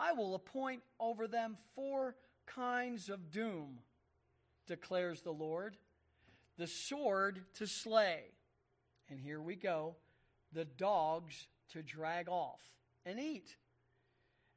[0.00, 3.80] I will appoint over them four kinds of doom,
[4.66, 5.76] declares the Lord.
[6.56, 8.20] The sword to slay,
[9.08, 9.96] and here we go,
[10.52, 12.60] the dogs to drag off
[13.06, 13.56] and eat,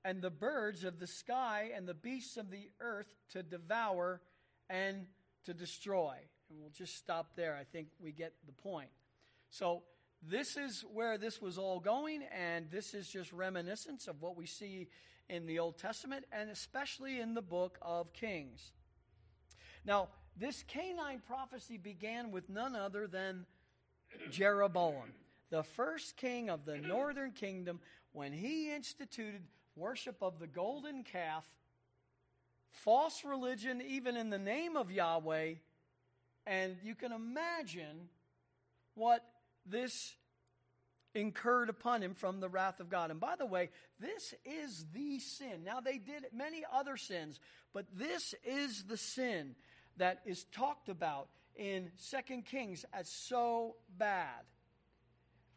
[0.05, 4.21] and the birds of the sky and the beasts of the earth to devour
[4.69, 5.07] and
[5.45, 6.15] to destroy.
[6.49, 7.57] And we'll just stop there.
[7.59, 8.89] I think we get the point.
[9.49, 9.81] So,
[10.27, 14.47] this is where this was all going, and this is just reminiscence of what we
[14.47, 14.87] see
[15.29, 18.71] in the Old Testament and especially in the book of Kings.
[19.85, 23.45] Now, this canine prophecy began with none other than
[24.31, 25.13] Jeroboam,
[25.49, 27.79] the first king of the northern kingdom,
[28.11, 29.41] when he instituted
[29.75, 31.45] worship of the golden calf,
[32.71, 35.55] false religion, even in the name of Yahweh.
[36.47, 38.09] And you can imagine
[38.93, 39.23] what
[39.65, 40.15] this
[41.13, 43.09] incurred upon him from the wrath of God.
[43.09, 45.63] And by the way, this is the sin.
[45.63, 47.39] Now, they did many other sins,
[47.73, 49.55] but this is the sin
[49.97, 54.43] that is talked about in Second Kings as so bad.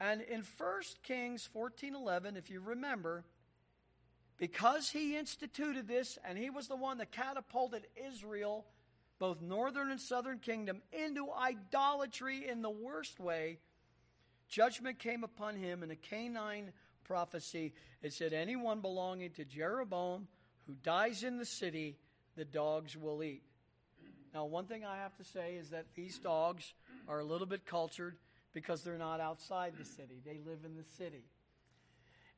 [0.01, 3.25] And in First Kings 14:11, if you remember,
[4.39, 8.65] because he instituted this and he was the one that catapulted Israel,
[9.19, 13.59] both northern and southern kingdom, into idolatry in the worst way,
[14.49, 16.73] judgment came upon him in a canine
[17.05, 17.75] prophecy.
[18.03, 20.29] It said, Anyone belonging to Jeroboam
[20.67, 21.97] who dies in the city,
[22.37, 23.43] the dogs will eat.
[24.33, 26.75] Now, one thing I have to say is that these dogs
[27.09, 28.17] are a little bit cultured
[28.53, 31.25] because they're not outside the city, they live in the city.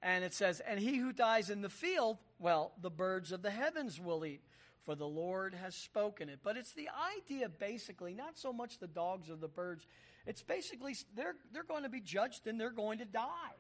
[0.02, 3.50] And it says, And he who dies in the field, well, the birds of the
[3.50, 4.42] heavens will eat,
[4.84, 6.40] for the Lord has spoken it.
[6.42, 6.88] But it's the
[7.18, 9.86] idea, basically, not so much the dogs or the birds.
[10.26, 13.56] It's basically they're, they're going to be judged and they're going to die.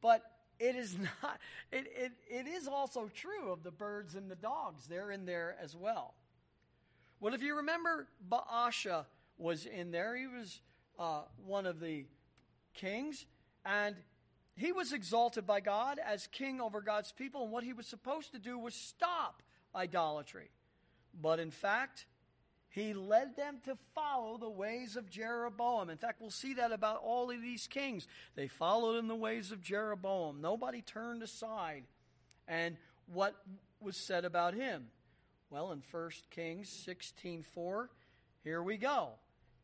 [0.00, 0.22] But
[0.58, 1.38] it is not,
[1.70, 4.86] it, it, it is also true of the birds and the dogs.
[4.86, 6.14] They're in there as well.
[7.20, 9.04] Well, if you remember, Baasha
[9.38, 10.16] was in there.
[10.16, 10.60] He was
[10.98, 12.04] uh, one of the
[12.74, 13.26] kings,
[13.64, 13.96] and
[14.58, 18.32] he was exalted by God as king over God's people, and what he was supposed
[18.32, 19.42] to do was stop
[19.74, 20.50] idolatry.
[21.20, 22.06] But in fact,
[22.70, 25.90] he led them to follow the ways of Jeroboam.
[25.90, 28.06] In fact, we'll see that about all of these kings.
[28.36, 30.40] They followed in the ways of Jeroboam.
[30.40, 31.84] Nobody turned aside.
[32.46, 33.34] And what
[33.80, 34.86] was said about him?
[35.50, 37.88] Well, in 1 Kings 16:4,
[38.44, 39.12] here we go.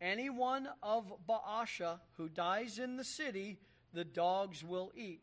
[0.01, 3.59] Anyone of Baasha who dies in the city,
[3.95, 5.23] the dogs will eat.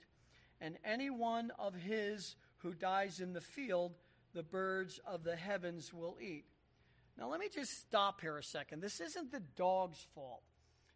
[0.59, 3.93] And anyone of his who dies in the field,
[4.33, 6.45] the birds of the heavens will eat.
[7.17, 8.81] Now, let me just stop here a second.
[8.81, 10.43] This isn't the dog's fault.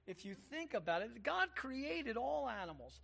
[0.07, 2.99] If you think about it, God created all animals,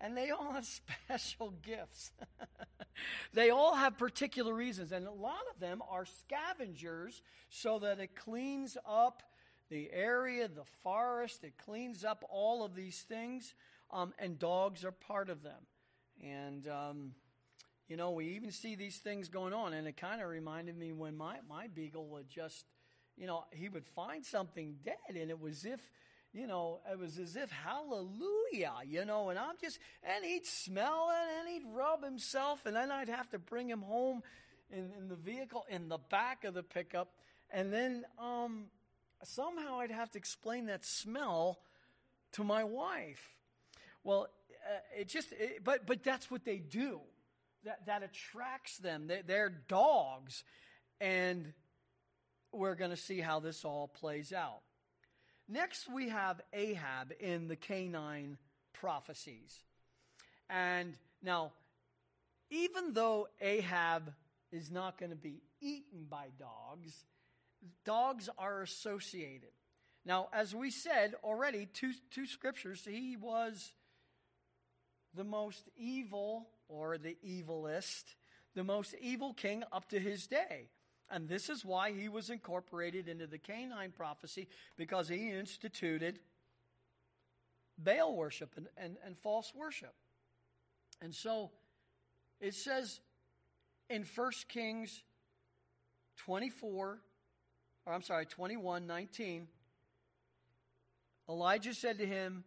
[0.00, 0.66] and they all have
[1.08, 2.12] special gifts.
[3.34, 8.14] they all have particular reasons, and a lot of them are scavengers so that it
[8.14, 9.22] cleans up
[9.72, 13.54] the area, the forest, it cleans up all of these things,
[13.90, 15.66] um, and dogs are part of them.
[16.22, 17.12] And um,
[17.88, 20.92] you know, we even see these things going on, and it kind of reminded me
[20.92, 22.66] when my, my beagle would just,
[23.16, 25.80] you know, he would find something dead, and it was if,
[26.34, 31.10] you know, it was as if hallelujah, you know, and I'm just, and he'd smell
[31.10, 34.22] it, and he'd rub himself, and then I'd have to bring him home
[34.70, 37.08] in, in the vehicle in the back of the pickup,
[37.50, 38.66] and then um,
[39.24, 41.60] somehow I'd have to explain that smell
[42.32, 43.36] to my wife.
[44.04, 44.28] Well,
[44.66, 47.00] uh, it just, it, but but that's what they do
[47.64, 49.06] that, that attracts them.
[49.06, 50.44] They, they're dogs.
[51.00, 51.52] And
[52.52, 54.60] we're going to see how this all plays out.
[55.48, 58.38] Next, we have Ahab in the canine
[58.72, 59.58] prophecies.
[60.48, 61.52] And now,
[62.50, 64.12] even though Ahab
[64.50, 66.92] is not going to be eaten by dogs,
[67.84, 69.50] dogs are associated.
[70.04, 73.72] Now, as we said already, two, two scriptures, he was
[75.14, 78.14] the most evil or the evilest,
[78.54, 80.68] the most evil king up to his day.
[81.10, 86.18] And this is why he was incorporated into the canine prophecy, because he instituted
[87.78, 89.94] Baal worship and, and, and false worship.
[91.00, 91.50] And so
[92.40, 93.00] it says
[93.90, 95.02] in 1 Kings
[96.16, 96.98] 24,
[97.86, 99.48] or I'm sorry, 21, 19,
[101.28, 102.44] Elijah said to him,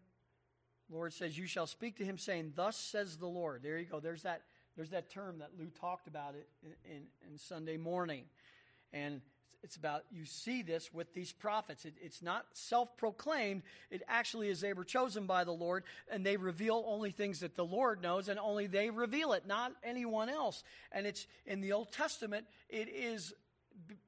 [0.90, 3.64] Lord says, You shall speak to him, saying, Thus says the Lord.
[3.64, 4.00] There you go.
[4.00, 4.44] There's that,
[4.76, 8.24] there's that term that Lou talked about it in, in, in Sunday morning.
[8.94, 9.22] And
[9.64, 11.86] it's about, you see this with these prophets.
[11.86, 16.24] It, it's not self proclaimed, it actually is they were chosen by the Lord, and
[16.24, 20.30] they reveal only things that the Lord knows, and only they reveal it, not anyone
[20.30, 20.64] else.
[20.92, 23.34] And it's in the Old Testament, it is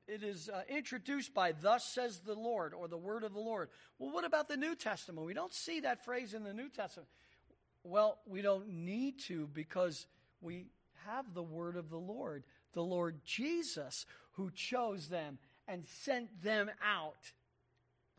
[0.08, 3.70] it is uh, introduced by thus says the lord or the word of the lord.
[4.00, 5.26] Well what about the new testament?
[5.26, 7.10] We don't see that phrase in the new testament.
[7.84, 10.08] Well we don't need to because
[10.42, 10.68] we
[11.06, 12.44] have the word of the lord
[12.74, 15.38] the lord jesus who chose them
[15.68, 17.32] and sent them out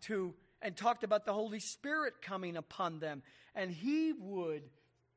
[0.02, 3.22] to and talked about the holy spirit coming upon them.
[3.54, 4.62] And he would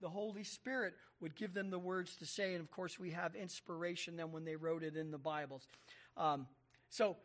[0.02, 2.54] the holy spirit would give them the words to say.
[2.54, 5.68] And of course we have inspiration then when they wrote it in the bibles
[6.18, 6.48] um,
[6.90, 7.18] so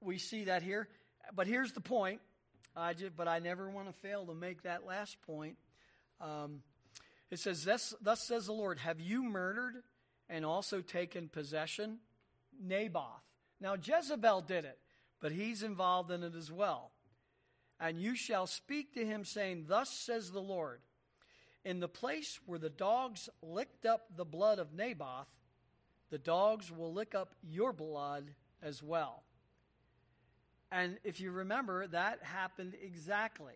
[0.00, 0.88] we see that here.
[1.34, 2.20] But here's the point.
[2.76, 5.56] I just, but I never want to fail to make that last point.
[6.20, 6.62] Um,
[7.30, 9.76] it says, thus, thus says the Lord, have you murdered
[10.28, 11.98] and also taken possession?
[12.60, 13.22] Naboth.
[13.60, 14.78] Now, Jezebel did it,
[15.20, 16.92] but he's involved in it as well.
[17.78, 20.80] And you shall speak to him, saying, Thus says the Lord,
[21.64, 25.28] in the place where the dogs licked up the blood of Naboth,
[26.10, 29.22] the dogs will lick up your blood as well.
[30.72, 33.54] And if you remember, that happened exactly.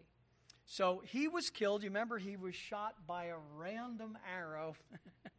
[0.66, 1.82] So he was killed.
[1.82, 4.74] You remember he was shot by a random arrow.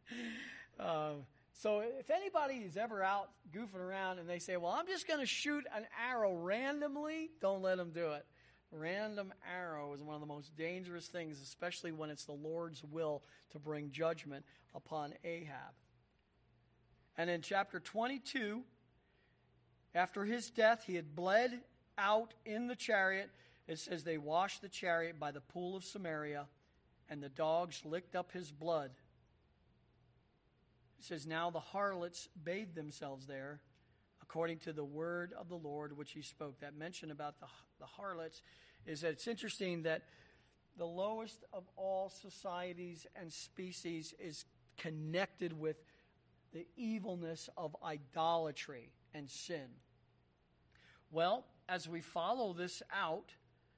[0.80, 1.10] uh,
[1.52, 5.20] so if anybody is ever out goofing around and they say, Well, I'm just going
[5.20, 8.24] to shoot an arrow randomly, don't let them do it.
[8.72, 13.22] Random arrow is one of the most dangerous things, especially when it's the Lord's will
[13.50, 14.44] to bring judgment
[14.74, 15.72] upon Ahab.
[17.18, 18.62] And in chapter 22,
[19.94, 21.60] after his death, he had bled
[21.96, 23.30] out in the chariot.
[23.66, 26.46] It says they washed the chariot by the pool of Samaria,
[27.08, 28.90] and the dogs licked up his blood.
[30.98, 33.60] It says, Now the harlots bathed themselves there,
[34.22, 36.60] according to the word of the Lord which he spoke.
[36.60, 37.46] That mention about the,
[37.78, 38.42] the harlots
[38.84, 40.02] is that it's interesting that
[40.76, 44.44] the lowest of all societies and species is
[44.76, 45.76] connected with
[46.56, 49.68] the evilness of idolatry and sin.
[51.10, 53.30] Well, as we follow this out,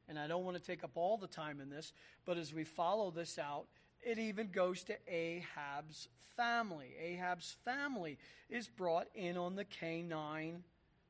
[0.09, 1.93] and I don't want to take up all the time in this,
[2.25, 3.67] but as we follow this out,
[4.01, 6.07] it even goes to Ahab's
[6.37, 6.95] family.
[7.03, 8.17] Ahab's family
[8.49, 10.61] is brought in on the K9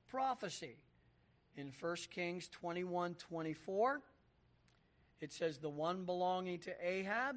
[0.09, 0.77] prophecy.
[1.59, 4.01] In 1 Kings 21 24,
[5.21, 7.37] it says, The one belonging to Ahab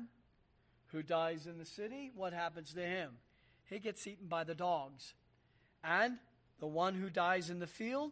[0.94, 3.12] who dies in the city, what happens to him?
[3.72, 5.14] He gets eaten by the dogs.
[5.82, 6.18] And
[6.60, 8.12] the one who dies in the field,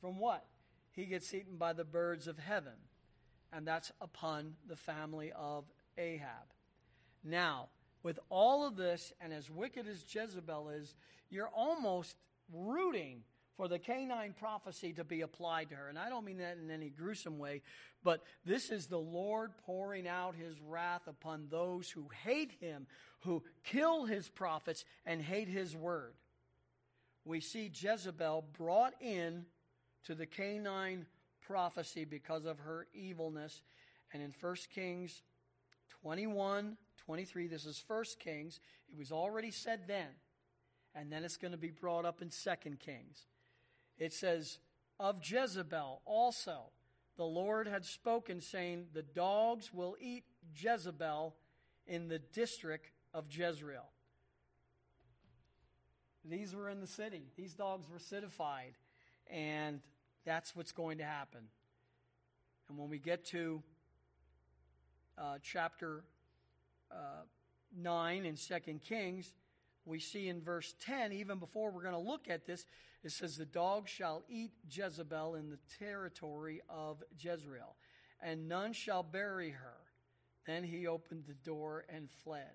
[0.00, 0.46] from what?
[0.92, 2.74] He gets eaten by the birds of heaven.
[3.52, 5.64] And that's upon the family of
[5.98, 6.46] Ahab.
[7.24, 7.68] Now,
[8.04, 10.94] with all of this, and as wicked as Jezebel is,
[11.28, 12.16] you're almost
[12.52, 13.22] rooting
[13.56, 15.88] for the K9 prophecy to be applied to her.
[15.88, 17.62] And I don't mean that in any gruesome way,
[18.02, 22.86] but this is the Lord pouring out his wrath upon those who hate him,
[23.20, 26.14] who kill his prophets, and hate his word.
[27.24, 29.46] We see Jezebel brought in
[30.06, 31.04] to the K9
[31.40, 33.62] prophecy because of her evilness.
[34.12, 35.22] And in 1 Kings
[36.02, 38.60] 21, 23, this is 1 Kings.
[38.88, 40.08] It was already said then.
[40.94, 43.26] And then it's going to be brought up in 2 Kings.
[43.98, 44.58] It says,
[44.98, 46.70] Of Jezebel also
[47.16, 50.24] the Lord had spoken, saying, The dogs will eat
[50.56, 51.34] Jezebel
[51.86, 53.88] in the district of Jezreel.
[56.24, 57.26] These were in the city.
[57.36, 58.74] These dogs were citified.
[59.30, 59.80] And
[60.24, 61.40] that's what's going to happen.
[62.68, 63.62] And when we get to
[65.18, 66.04] uh, chapter
[66.90, 67.22] uh,
[67.76, 68.54] 9 in 2
[68.86, 69.32] Kings,
[69.86, 72.64] we see in verse 10, even before we're going to look at this,
[73.02, 77.76] it says, The dog shall eat Jezebel in the territory of Jezreel,
[78.20, 79.76] and none shall bury her.
[80.46, 82.52] Then he opened the door and fled.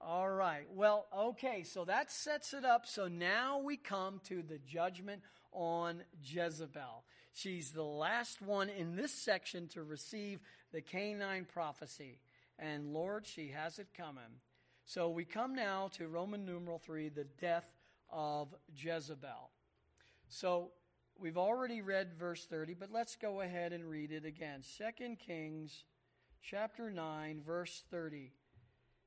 [0.00, 0.64] All right.
[0.72, 2.86] Well, okay, so that sets it up.
[2.86, 5.20] So now we come to the judgment
[5.52, 7.04] on Jezebel.
[7.34, 10.40] She's the last one in this section to receive
[10.72, 12.18] the K9 prophecy.
[12.58, 14.40] And Lord, she has it coming.
[14.92, 17.76] So we come now to Roman numeral 3, the death
[18.10, 19.52] of Jezebel.
[20.26, 20.72] So
[21.16, 24.64] we've already read verse 30, but let's go ahead and read it again.
[24.98, 25.84] 2 Kings
[26.42, 28.32] chapter 9, verse 30.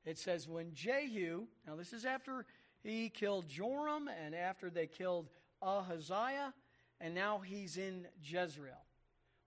[0.06, 2.46] It says, When Jehu, now this is after
[2.82, 5.28] he killed Joram and after they killed
[5.60, 6.54] Ahaziah,
[6.98, 8.86] and now he's in Jezreel.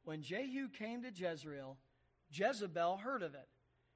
[0.03, 1.79] When Jehu came to Jezreel,
[2.29, 3.47] Jezebel heard of it,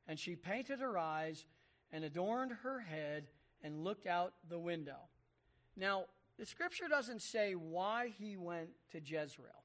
[0.07, 1.45] and she painted her eyes
[1.91, 3.27] and adorned her head
[3.63, 4.97] and looked out the window.
[5.75, 6.05] Now,
[6.37, 9.63] the scripture doesn't say why he went to Jezreel.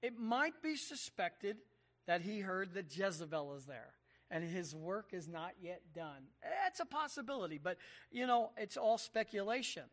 [0.00, 1.58] It might be suspected
[2.06, 3.94] that he heard that Jezebel is there
[4.30, 6.24] and his work is not yet done.
[6.42, 7.76] That's a possibility, but
[8.10, 9.84] you know, it's all speculation.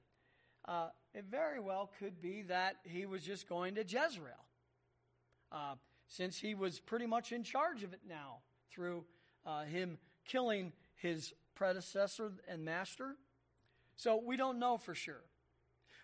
[0.66, 4.46] Uh, it very well could be that he was just going to Jezreel,
[5.52, 5.76] uh,
[6.08, 8.38] since he was pretty much in charge of it now
[8.72, 9.04] through
[9.46, 10.72] uh, him killing
[11.02, 13.16] his predecessor and master.
[13.96, 15.24] So we don't know for sure.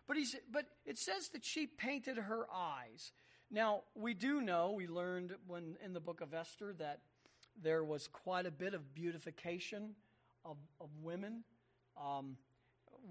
[0.07, 3.11] But, he's, but it says that she painted her eyes.
[3.49, 6.99] Now, we do know, we learned when in the book of Esther that
[7.61, 9.95] there was quite a bit of beautification
[10.43, 11.43] of, of women
[12.01, 12.37] um,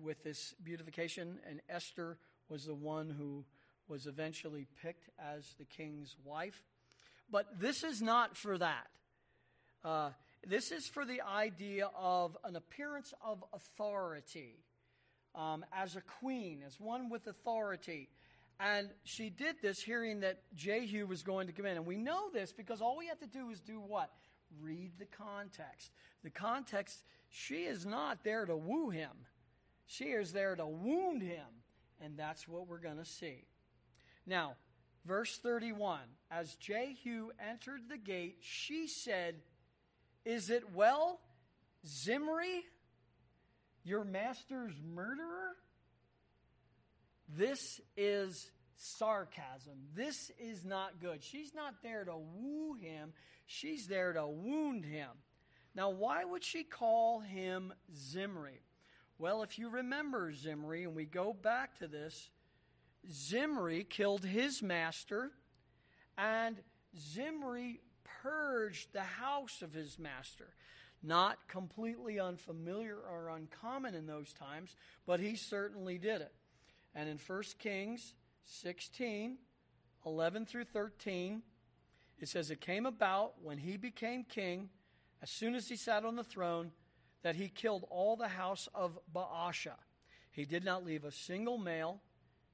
[0.03, 2.18] with this beautification, and Esther
[2.49, 3.45] was the one who
[3.89, 6.62] was eventually picked as the king's wife.
[7.30, 8.87] But this is not for that.
[9.82, 10.11] Uh,
[10.49, 14.64] this is for the idea of an appearance of authority
[15.34, 18.09] um, as a queen, as one with authority.
[18.61, 21.76] And she did this hearing that Jehu was going to come in.
[21.76, 24.11] And we know this because all we have to do is do what?
[24.61, 25.90] Read the context.
[26.22, 29.12] The context, she is not there to woo him,
[29.86, 31.47] she is there to wound him.
[32.01, 33.47] And that's what we're going to see.
[34.26, 34.55] Now,
[35.07, 39.36] verse 31 As Jehu entered the gate, she said,
[40.24, 41.20] Is it well,
[41.86, 42.64] Zimri?
[43.84, 45.56] your master's murderer?
[47.28, 49.74] This is sarcasm.
[49.94, 51.22] This is not good.
[51.22, 53.12] She's not there to woo him,
[53.46, 55.10] she's there to wound him.
[55.76, 58.60] Now, why would she call him Zimri?
[59.18, 62.30] Well, if you remember Zimri, and we go back to this,
[63.10, 65.30] Zimri killed his master,
[66.16, 66.56] and
[66.96, 67.80] Zimri
[68.24, 70.54] purged the house of his master
[71.04, 74.74] not completely unfamiliar or uncommon in those times,
[75.06, 76.32] but he certainly did it.
[76.94, 78.14] And in 1 Kings
[78.46, 79.36] 16,
[80.06, 81.42] 11 through 13,
[82.18, 84.70] it says, It came about when he became king,
[85.22, 86.72] as soon as he sat on the throne,
[87.22, 89.76] that he killed all the house of Baasha.
[90.30, 92.00] He did not leave a single male,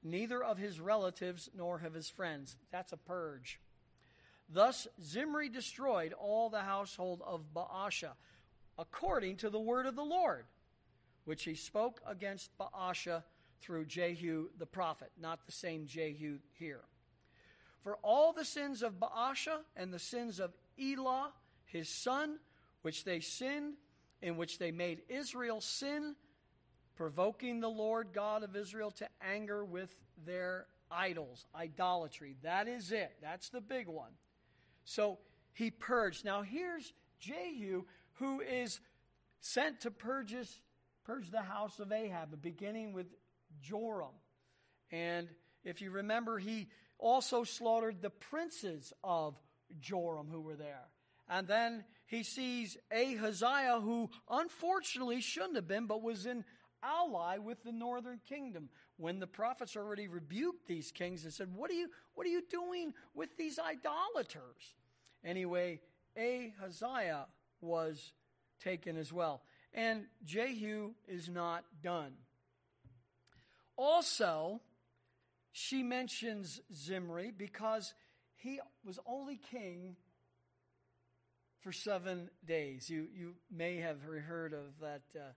[0.03, 2.55] neither of his relatives nor of his friends.
[2.71, 3.59] That's a purge.
[4.53, 8.11] Thus Zimri destroyed all the household of Baasha,
[8.77, 10.45] according to the word of the Lord,
[11.23, 13.23] which he spoke against Baasha
[13.61, 16.81] through Jehu the prophet, not the same Jehu here.
[17.81, 21.31] For all the sins of Baasha and the sins of Elah,
[21.65, 22.37] his son,
[22.81, 23.75] which they sinned,
[24.21, 26.15] in which they made Israel sin,
[26.95, 29.95] provoking the Lord God of Israel to anger with
[30.25, 32.35] their idols, idolatry.
[32.43, 33.15] That is it.
[33.21, 34.11] That's the big one.
[34.85, 35.19] So
[35.53, 36.25] he purged.
[36.25, 38.79] Now here's Jehu, who is
[39.39, 40.35] sent to purge,
[41.03, 43.07] purge the house of Ahab, beginning with
[43.61, 44.15] Joram.
[44.91, 45.29] And
[45.63, 46.67] if you remember, he
[46.97, 49.39] also slaughtered the princes of
[49.79, 50.87] Joram who were there.
[51.29, 56.43] And then he sees Ahaziah, who unfortunately shouldn't have been, but was in
[56.83, 58.69] ally with the northern kingdom
[59.01, 62.43] when the prophets already rebuked these kings and said, What are you, what are you
[62.49, 64.75] doing with these idolaters?
[65.23, 65.79] Anyway,
[66.17, 67.25] Ahaziah
[67.61, 68.13] was
[68.63, 69.41] taken as well.
[69.73, 72.13] And Jehu is not done.
[73.75, 74.61] Also,
[75.51, 77.93] she mentions Zimri because
[78.35, 79.95] he was only king
[81.61, 82.89] for seven days.
[82.89, 85.01] You, you may have heard of that.
[85.15, 85.31] Uh,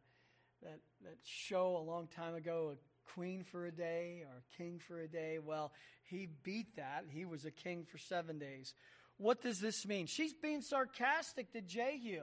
[0.62, 2.74] that, that show a long time ago,
[3.14, 5.38] queen for a day or king for a day.
[5.44, 5.72] Well,
[6.04, 7.04] he beat that.
[7.08, 8.74] He was a king for seven days.
[9.16, 10.06] What does this mean?
[10.06, 12.22] She's being sarcastic to Jehu.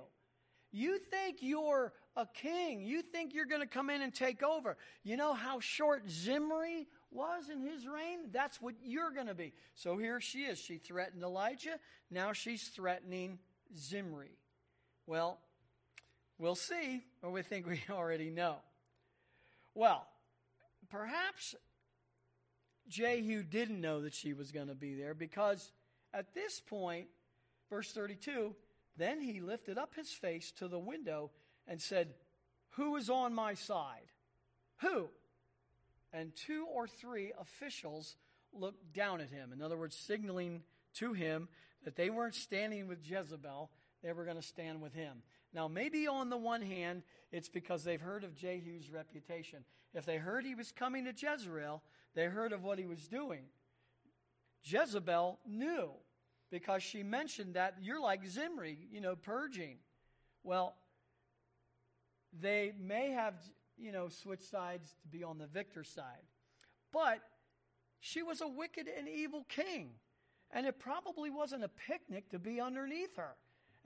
[0.71, 2.81] You think you're a king.
[2.81, 4.77] You think you're going to come in and take over.
[5.03, 8.29] You know how short Zimri was in his reign?
[8.31, 9.53] That's what you're going to be.
[9.75, 10.59] So here she is.
[10.59, 11.77] She threatened Elijah.
[12.09, 13.39] Now she's threatening
[13.75, 14.37] Zimri.
[15.07, 15.39] Well,
[16.41, 18.55] We'll see, or we think we already know.
[19.75, 20.07] Well,
[20.91, 21.55] perhaps
[22.87, 25.71] Jehu didn't know that she was going to be there because
[26.13, 27.07] at this point,
[27.69, 28.53] verse 32,
[28.97, 31.31] then he lifted up his face to the window
[31.67, 32.13] and said,
[32.71, 34.11] Who is on my side?
[34.81, 35.09] Who?
[36.11, 38.17] And two or three officials
[38.53, 39.53] looked down at him.
[39.53, 40.63] In other words, signaling
[40.95, 41.47] to him
[41.85, 43.71] that they weren't standing with Jezebel,
[44.03, 45.23] they were going to stand with him.
[45.53, 49.63] Now, maybe on the one hand, it's because they've heard of Jehu's reputation.
[49.93, 51.81] If they heard he was coming to Jezreel,
[52.15, 53.43] they heard of what he was doing.
[54.63, 55.91] Jezebel knew
[56.51, 59.77] because she mentioned that you're like Zimri, you know, purging.
[60.43, 60.75] Well,
[62.39, 63.35] they may have,
[63.77, 66.23] you know, switched sides to be on the victor side.
[66.93, 67.19] But
[67.99, 69.91] she was a wicked and evil king.
[70.51, 73.35] And it probably wasn't a picnic to be underneath her.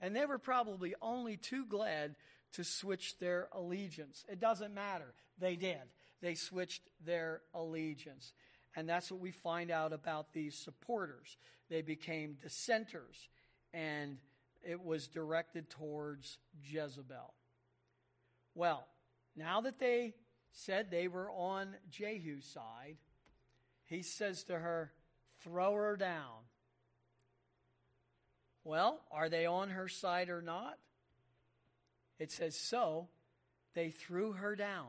[0.00, 2.16] And they were probably only too glad
[2.52, 4.24] to switch their allegiance.
[4.28, 5.14] It doesn't matter.
[5.38, 5.82] They did.
[6.20, 8.32] They switched their allegiance.
[8.74, 11.36] And that's what we find out about these supporters.
[11.68, 13.28] They became dissenters,
[13.72, 14.18] and
[14.62, 17.34] it was directed towards Jezebel.
[18.54, 18.86] Well,
[19.34, 20.14] now that they
[20.52, 22.96] said they were on Jehu's side,
[23.84, 24.92] he says to her,
[25.42, 26.45] Throw her down.
[28.66, 30.76] Well, are they on her side or not?
[32.18, 33.06] It says, So
[33.74, 34.88] they threw her down.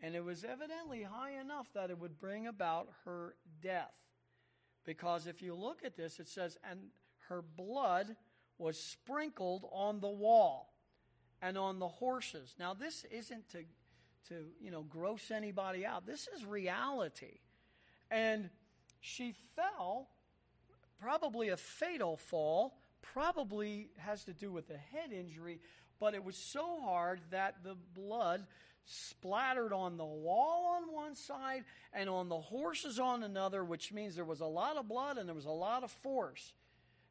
[0.00, 3.94] And it was evidently high enough that it would bring about her death.
[4.84, 6.80] Because if you look at this, it says, And
[7.28, 8.16] her blood
[8.58, 10.74] was sprinkled on the wall
[11.40, 12.56] and on the horses.
[12.58, 13.58] Now, this isn't to,
[14.30, 16.06] to you know, gross anybody out.
[16.06, 17.38] This is reality.
[18.10, 18.50] And
[18.98, 20.08] she fell
[21.00, 25.60] probably a fatal fall, probably has to do with a head injury,
[26.00, 28.46] but it was so hard that the blood
[28.86, 34.14] splattered on the wall on one side and on the horses on another, which means
[34.14, 36.52] there was a lot of blood and there was a lot of force.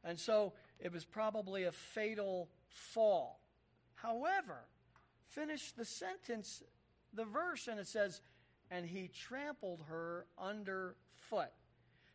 [0.04, 3.40] And so it was probably a fatal fall.
[3.94, 4.66] However,
[5.28, 6.62] finish the sentence,
[7.12, 8.20] the verse, and it says,
[8.70, 11.50] and he trampled her underfoot.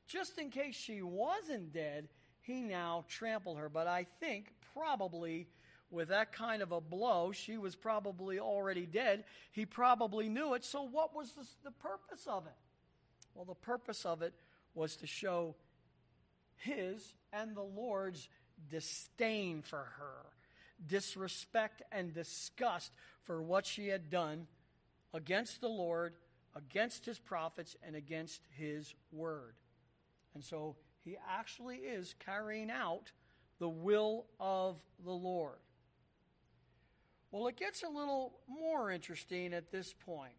[0.09, 2.09] Just in case she wasn't dead,
[2.41, 3.69] he now trampled her.
[3.69, 5.47] But I think probably
[5.91, 9.23] with that kind of a blow, she was probably already dead.
[9.51, 10.65] He probably knew it.
[10.65, 12.57] So, what was the, the purpose of it?
[13.35, 14.33] Well, the purpose of it
[14.73, 15.55] was to show
[16.57, 18.27] his and the Lord's
[18.69, 20.25] disdain for her,
[20.87, 22.91] disrespect and disgust
[23.23, 24.47] for what she had done
[25.13, 26.13] against the Lord,
[26.55, 29.53] against his prophets, and against his word.
[30.33, 33.11] And so he actually is carrying out
[33.59, 35.59] the will of the Lord.
[37.31, 40.33] Well, it gets a little more interesting at this point.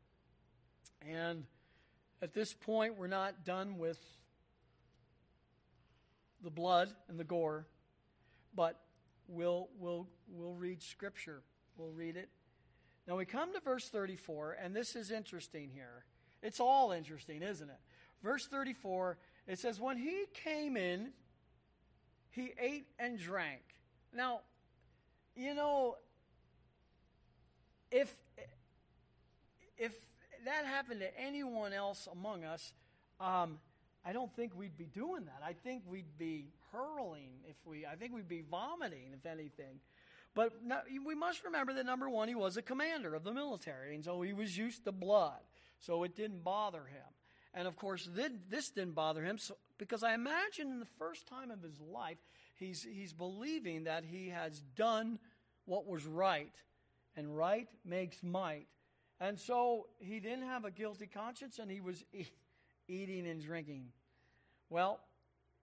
[1.09, 1.45] And
[2.21, 3.99] at this point, we're not done with
[6.43, 7.67] the blood and the gore,
[8.55, 8.81] but
[9.29, 11.43] we'll, we'll, we'll read Scripture.
[11.77, 12.29] We'll read it.
[13.07, 16.05] Now we come to verse 34, and this is interesting here.
[16.43, 17.79] It's all interesting, isn't it?
[18.23, 21.11] Verse 34, it says, When he came in,
[22.31, 23.63] he ate and drank.
[24.15, 24.41] Now,
[25.35, 25.97] you know,
[27.91, 28.15] if
[29.77, 29.93] if
[30.45, 32.73] that happened to anyone else among us,
[33.19, 33.59] um,
[34.05, 35.43] I don't think we'd be doing that.
[35.45, 37.87] I think we'd be hurling if we.
[37.87, 39.81] I think we'd be vomiting if anything.
[40.35, 40.53] But
[41.05, 44.23] we must remember that number one, he was a commander of the military, and so
[44.23, 45.41] he was used to blood,
[45.81, 47.03] so it didn't bother him.
[47.53, 48.09] And of course,
[48.49, 52.19] this didn't bother him so, because I imagine in the first time of his life,
[52.55, 55.19] he's he's believing that he has done
[55.65, 56.55] what was right,
[57.17, 58.67] and right makes might.
[59.21, 62.25] And so he didn't have a guilty conscience and he was e-
[62.89, 63.89] eating and drinking.
[64.71, 65.01] Well,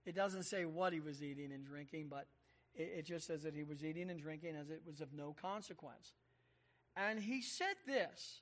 [0.06, 2.28] it doesn't say what he was eating and drinking, but
[2.76, 5.36] it, it just says that he was eating and drinking as it was of no
[5.42, 6.14] consequence.
[6.96, 8.42] And he said this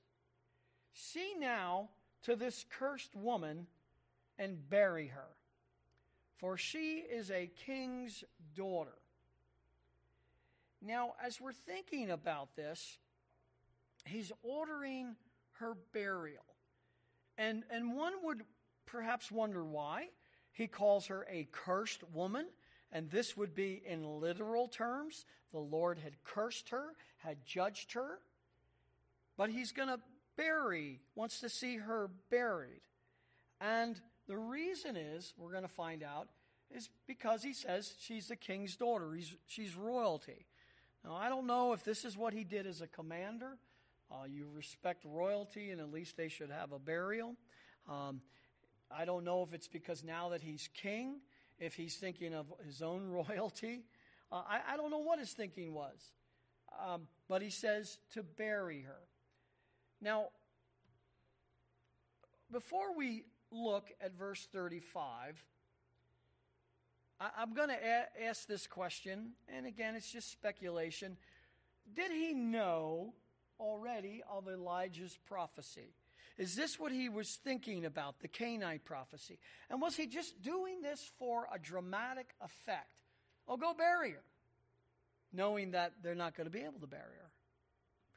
[0.94, 1.90] See now
[2.26, 3.68] to this cursed woman
[4.38, 5.28] and bury her,
[6.38, 8.24] for she is a king's
[8.56, 8.98] daughter.
[10.82, 12.98] Now, as we're thinking about this,
[14.06, 15.16] he's ordering
[15.54, 16.44] her burial.
[17.38, 18.42] And, and one would
[18.86, 20.10] perhaps wonder why.
[20.52, 22.48] He calls her a cursed woman,
[22.92, 25.26] and this would be in literal terms.
[25.52, 28.20] The Lord had cursed her, had judged her,
[29.38, 30.00] but he's going to
[30.38, 32.82] bury, wants to see her buried.
[33.62, 36.30] And the reason is, we're going to find out,
[36.72, 39.14] is because he says she's the king's daughter.
[39.14, 40.46] He's, she's royalty.
[41.04, 43.58] Now, I don't know if this is what he did as a commander.
[44.12, 47.36] Uh, you respect royalty, and at least they should have a burial.
[47.90, 48.22] Um,
[48.92, 51.22] I don't know if it's because now that he's king,
[51.60, 53.84] if he's thinking of his own royalty.
[54.32, 56.12] Uh, I, I, don't know what his thinking was.
[56.86, 59.00] Um, but he says to bury her.
[60.02, 60.28] Now,
[62.52, 65.44] before we look at verse 35,
[67.20, 71.18] I, am going to a- ask this question, and again, it's just speculation.
[71.94, 73.14] Did he know
[73.60, 75.94] already of Elijah's prophecy?
[76.38, 79.40] Is this what he was thinking about, the canine prophecy?
[79.70, 82.90] And was he just doing this for a dramatic effect?
[83.48, 84.24] Oh, go bury her,
[85.32, 87.25] knowing that they're not going to be able to bury her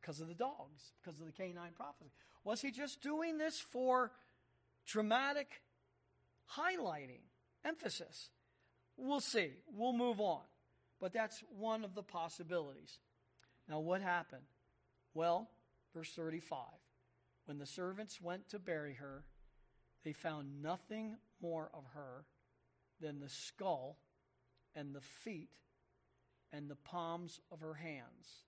[0.01, 2.11] because of the dogs, because of the canine prophecy.
[2.45, 4.13] Was he just doing this for
[4.87, 5.49] dramatic
[6.57, 7.23] highlighting,
[7.65, 8.31] emphasis?
[8.97, 9.53] We'll see.
[9.73, 10.43] We'll move on.
[11.01, 12.99] But that's one of the possibilities.
[13.69, 14.43] Now, what happened?
[15.15, 15.49] Well,
[15.95, 16.59] verse 35
[17.47, 19.25] when the servants went to bury her,
[20.05, 22.27] they found nothing more of her
[23.01, 23.97] than the skull
[24.75, 25.49] and the feet
[26.53, 28.45] and the palms of her hands.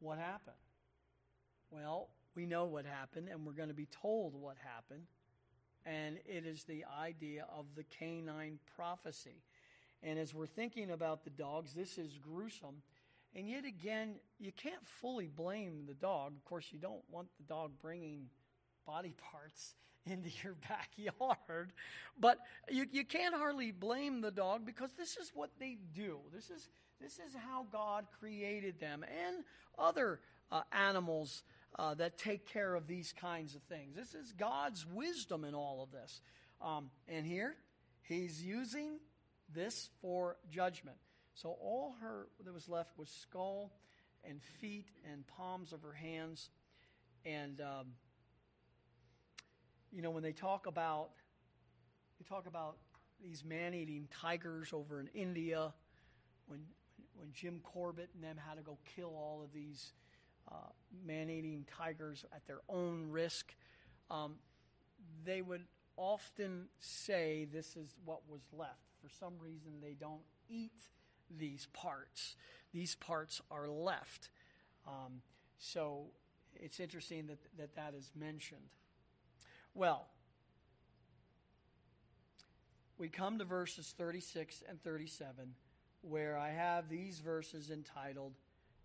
[0.00, 0.56] What happened?
[1.70, 5.06] Well, we know what happened, and we're going to be told what happened.
[5.84, 9.42] And it is the idea of the canine prophecy.
[10.02, 12.82] And as we're thinking about the dogs, this is gruesome.
[13.34, 16.34] And yet again, you can't fully blame the dog.
[16.36, 18.28] Of course, you don't want the dog bringing
[18.86, 19.74] body parts
[20.06, 21.72] into your backyard.
[22.18, 22.38] But
[22.68, 26.18] you, you can't hardly blame the dog because this is what they do.
[26.32, 26.68] This is,
[27.00, 29.44] this is how God created them and
[29.78, 30.20] other
[30.50, 31.42] uh, animals
[31.78, 33.94] uh, that take care of these kinds of things.
[33.94, 36.20] This is God's wisdom in all of this.
[36.62, 37.56] Um, and here,
[38.02, 38.98] He's using
[39.52, 40.96] this for judgment.
[41.34, 43.72] So all her that was left was skull
[44.24, 46.50] and feet and palms of her hands.
[47.24, 47.86] And um,
[49.92, 51.10] you know when they talk about
[52.18, 52.76] they talk about
[53.22, 55.72] these man-eating tigers over in India,
[56.46, 56.60] when
[57.18, 59.92] when Jim Corbett and them had to go kill all of these
[60.50, 60.70] uh,
[61.04, 63.54] man-eating tigers at their own risk,
[64.10, 64.34] um,
[65.24, 65.64] they would
[65.96, 68.92] often say this is what was left.
[69.02, 70.88] For some reason, they don't eat
[71.38, 72.36] these parts.
[72.72, 74.30] These parts are left.
[74.86, 75.22] Um,
[75.58, 76.06] so
[76.54, 78.60] it's interesting that, that that is mentioned.
[79.74, 80.06] Well,
[82.98, 85.54] we come to verses 36 and 37,
[86.08, 88.34] where I have these verses entitled,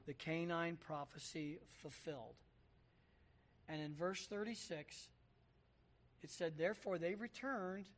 [0.05, 2.35] The Canine Prophecy Fulfilled.
[3.69, 5.09] And in verse 36,
[6.23, 7.89] it said, Therefore they returned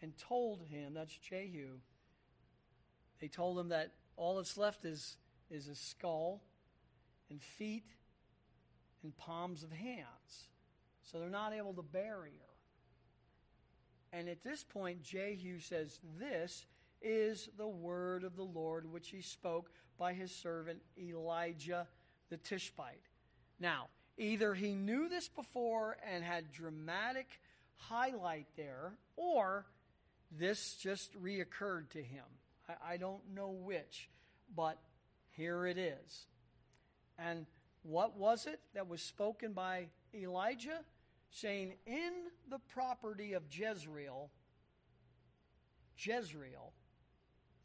[0.00, 1.78] and told him, that's Jehu,
[3.20, 5.16] they told him that all that's left is,
[5.50, 6.42] is a skull
[7.30, 7.86] and feet
[9.02, 10.48] and palms of hands.
[11.02, 14.18] So they're not able to bury her.
[14.18, 16.66] And at this point, Jehu says, This
[17.02, 21.86] is the word of the Lord which he spoke by his servant Elijah
[22.30, 23.08] the Tishbite.
[23.60, 23.88] Now,
[24.18, 27.40] either he knew this before and had dramatic
[27.76, 29.66] highlight there, or
[30.30, 32.24] this just reoccurred to him.
[32.68, 34.08] I, I don't know which,
[34.54, 34.78] but
[35.36, 36.26] here it is.
[37.18, 37.46] And
[37.82, 40.80] what was it that was spoken by Elijah?
[41.30, 42.12] Saying, In
[42.48, 44.30] the property of Jezreel,
[45.98, 46.72] Jezreel,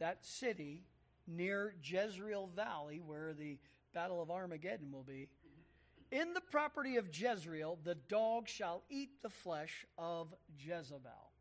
[0.01, 0.83] that city
[1.27, 3.59] near Jezreel Valley, where the
[3.93, 5.27] Battle of Armageddon will be,
[6.11, 11.31] in the property of Jezreel, the dog shall eat the flesh of Jezebel.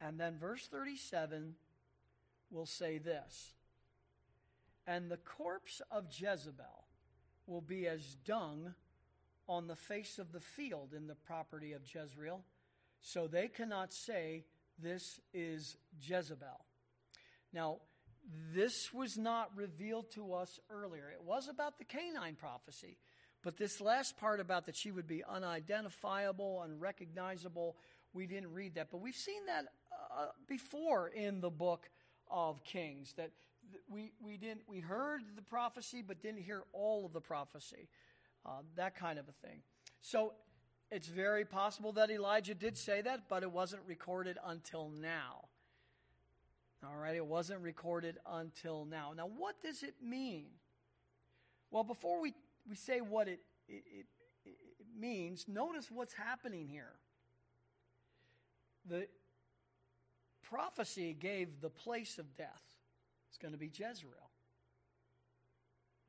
[0.00, 1.54] And then verse 37
[2.50, 3.52] will say this
[4.86, 6.86] And the corpse of Jezebel
[7.46, 8.74] will be as dung
[9.46, 12.40] on the face of the field in the property of Jezreel,
[13.02, 14.44] so they cannot say,
[14.82, 16.64] This is Jezebel.
[17.52, 17.78] Now,
[18.54, 21.10] this was not revealed to us earlier.
[21.10, 22.96] It was about the canine prophecy,
[23.42, 27.76] but this last part about that she would be unidentifiable, unrecognizable,
[28.12, 28.88] we didn't read that.
[28.90, 31.88] But we've seen that uh, before in the book
[32.30, 33.30] of Kings that
[33.88, 37.88] we, we didn't we heard the prophecy but didn't hear all of the prophecy
[38.46, 39.60] uh, that kind of a thing
[40.00, 40.32] so
[40.90, 45.44] it's very possible that elijah did say that but it wasn't recorded until now
[46.86, 49.12] all right, it wasn't recorded until now.
[49.14, 50.46] Now, what does it mean?
[51.70, 52.32] Well, before we,
[52.68, 54.06] we say what it, it, it,
[54.46, 56.92] it means, notice what's happening here.
[58.88, 59.08] The
[60.42, 62.62] prophecy gave the place of death.
[63.28, 64.30] It's going to be Jezreel.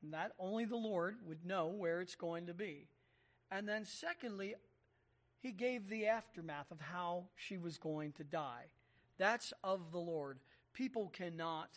[0.02, 2.88] And that only the Lord would know where it's going to be.
[3.50, 4.54] And then, secondly,
[5.42, 8.66] he gave the aftermath of how she was going to die.
[9.18, 10.38] That's of the Lord.
[10.72, 11.68] People cannot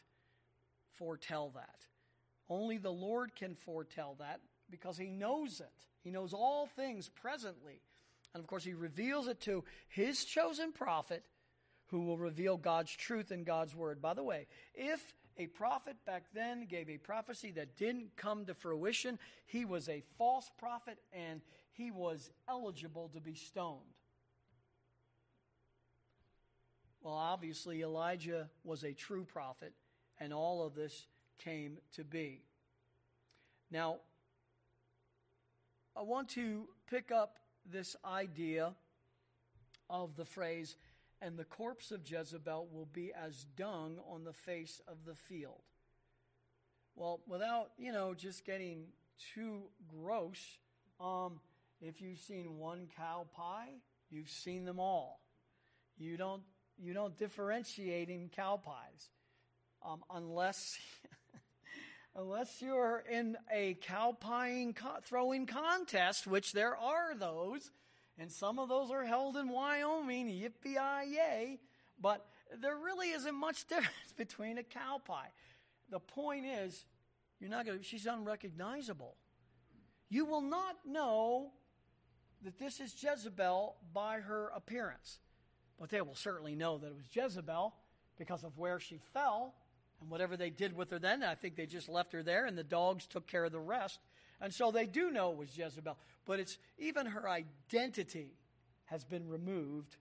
[0.91, 1.79] foretell that.
[2.47, 4.39] Only the Lord can foretell that
[4.69, 5.85] because He knows it.
[6.03, 7.81] He knows all things presently.
[8.35, 11.23] And of course, He reveals it to His chosen prophet
[11.87, 13.99] who will reveal God's truth and God's word.
[13.99, 14.45] By the way,
[14.75, 15.01] if
[15.37, 20.03] a prophet back then gave a prophecy that didn't come to fruition, he was a
[20.17, 21.41] false prophet and
[21.77, 23.81] he was eligible to be stoned.
[27.01, 29.73] Well, obviously, Elijah was a true prophet,
[30.19, 31.07] and all of this
[31.37, 32.41] came to be.
[33.69, 33.97] Now,
[35.95, 37.37] I want to pick up
[37.69, 38.73] this idea
[39.89, 40.77] of the phrase,
[41.21, 45.61] and the corpse of Jezebel will be as dung on the face of the field.
[46.95, 48.85] Well, without, you know, just getting
[49.33, 50.57] too gross,
[50.99, 51.39] um,
[51.81, 53.73] if you've seen one cow pie,
[54.09, 55.21] you've seen them all.
[55.97, 56.43] You don't
[56.77, 59.09] you don't differentiate in cow pies
[59.85, 60.77] um, unless
[62.15, 67.71] unless you're in a cow pieing co- throwing contest, which there are those,
[68.17, 70.27] and some of those are held in Wyoming.
[70.27, 71.59] Yippee yay!
[72.01, 72.25] But
[72.61, 75.31] there really isn't much difference between a cow pie.
[75.89, 76.85] The point is,
[77.39, 77.81] you're not going.
[77.83, 79.15] She's unrecognizable.
[80.09, 81.51] You will not know
[82.43, 85.19] that this is Jezebel by her appearance.
[85.79, 87.73] But they will certainly know that it was Jezebel
[88.17, 89.53] because of where she fell
[90.01, 91.23] and whatever they did with her then.
[91.23, 93.99] I think they just left her there and the dogs took care of the rest.
[94.41, 95.97] And so they do know it was Jezebel.
[96.25, 98.37] But it's even her identity
[98.85, 99.97] has been removed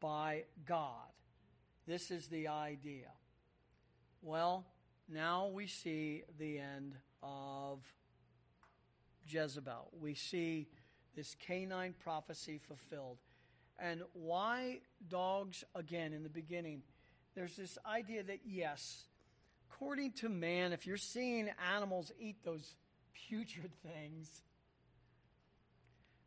[0.00, 1.08] by God.
[1.86, 3.10] This is the idea.
[4.22, 4.64] Well,
[5.08, 7.80] now we see the end of
[9.28, 9.90] Jezebel.
[10.00, 10.68] We see
[11.14, 13.18] this canine prophecy fulfilled.
[13.78, 16.82] And why dogs, again, in the beginning,
[17.34, 19.04] there's this idea that, yes,
[19.68, 22.76] according to man, if you're seeing animals eat those
[23.28, 24.42] putrid things,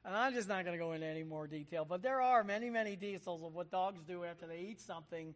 [0.04, 2.70] and I'm just not going to go into any more detail, but there are many,
[2.70, 5.34] many details of what dogs do after they eat something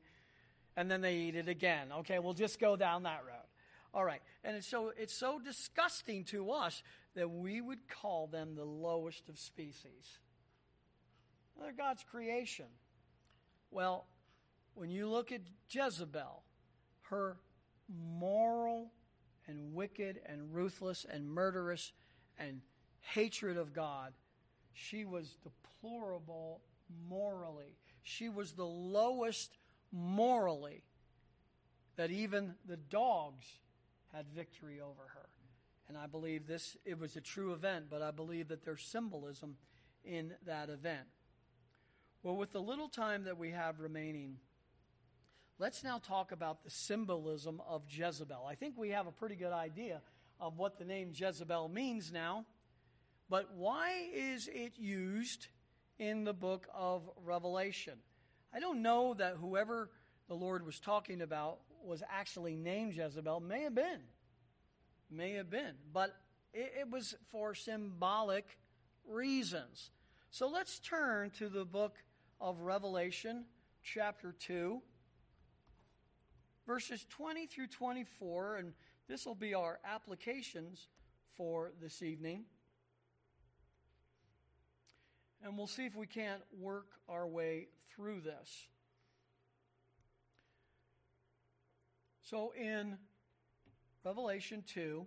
[0.78, 1.88] and then they eat it again.
[2.00, 3.46] Okay, we'll just go down that road.
[3.94, 4.22] All right.
[4.44, 6.82] And it's so it's so disgusting to us
[7.16, 10.20] that we would call them the lowest of species.
[11.60, 12.66] They're God's creation.
[13.70, 14.08] Well,
[14.74, 16.44] when you look at Jezebel,
[17.10, 17.38] her
[17.90, 18.92] moral
[19.48, 21.92] and wicked and ruthless and murderous
[22.40, 22.62] and
[23.02, 24.14] hatred of God,
[24.74, 26.62] she was deplorable
[27.10, 27.78] morally.
[28.04, 29.58] She was the lowest
[29.92, 30.84] morally
[31.98, 33.46] that even the dogs
[34.14, 35.21] had victory over her.
[35.92, 39.58] And I believe this it was a true event, but I believe that there's symbolism
[40.06, 41.06] in that event.
[42.24, 44.38] Well, with the little time that we have remaining,
[45.60, 48.46] let's now talk about the symbolism of Jezebel.
[48.48, 50.02] I think we have a pretty good idea
[50.40, 52.46] of what the name Jezebel means now,
[53.30, 55.50] but why is it used
[56.00, 57.98] in the book of Revelation?
[58.54, 59.90] I don't know that whoever
[60.30, 63.42] the Lord was talking about was actually named Jezebel.
[63.42, 64.00] May have been.
[65.12, 65.74] May have been.
[65.94, 66.16] But
[66.54, 68.58] it, it was for symbolic
[69.08, 69.92] reasons.
[70.30, 71.98] So let's turn to the book
[72.40, 73.46] of Revelation,
[73.84, 74.82] chapter 2,
[76.66, 78.74] verses 20 through 24, and
[79.08, 80.88] this will be our applications
[81.36, 82.46] for this evening.
[85.44, 88.68] And we'll see if we can't work our way through this.
[92.22, 92.98] So in
[94.04, 95.06] Revelation 2,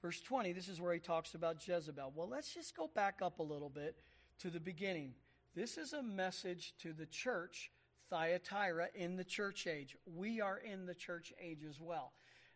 [0.00, 2.12] verse 20, this is where he talks about Jezebel.
[2.14, 3.96] Well, let's just go back up a little bit
[4.38, 5.14] to the beginning.
[5.56, 7.72] This is a message to the church,
[8.08, 9.96] Thyatira, in the church age.
[10.06, 12.12] We are in the church age as well.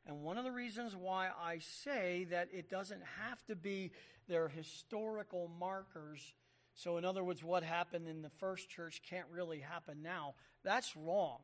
[0.07, 3.91] And one of the reasons why I say that it doesn't have to be
[4.29, 6.35] their historical markers.
[6.75, 10.35] So, in other words, what happened in the first church can't really happen now.
[10.63, 11.39] That's wrong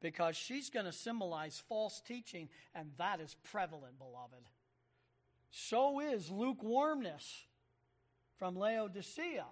[0.00, 4.44] because she's going to symbolize false teaching, and that is prevalent, beloved.
[5.50, 7.44] So is lukewarmness
[8.38, 9.44] from Laodicea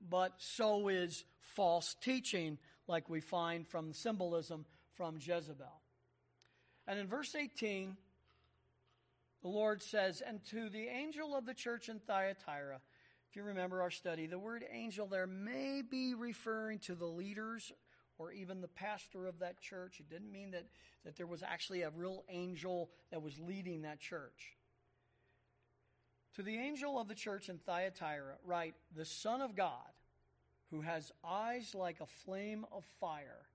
[0.00, 4.64] but so is false teaching, like we find from symbolism
[4.94, 5.80] from Jezebel.
[6.86, 7.96] And in verse 18,
[9.42, 12.80] the Lord says, And to the angel of the church in Thyatira,
[13.28, 17.72] if you remember our study, the word angel there may be referring to the leaders
[18.18, 20.00] or even the pastor of that church.
[20.00, 20.66] It didn't mean that,
[21.04, 24.56] that there was actually a real angel that was leading that church.
[26.36, 29.90] To the angel of the church in Thyatira, write, The Son of God,
[30.70, 33.46] who has eyes like a flame of fire,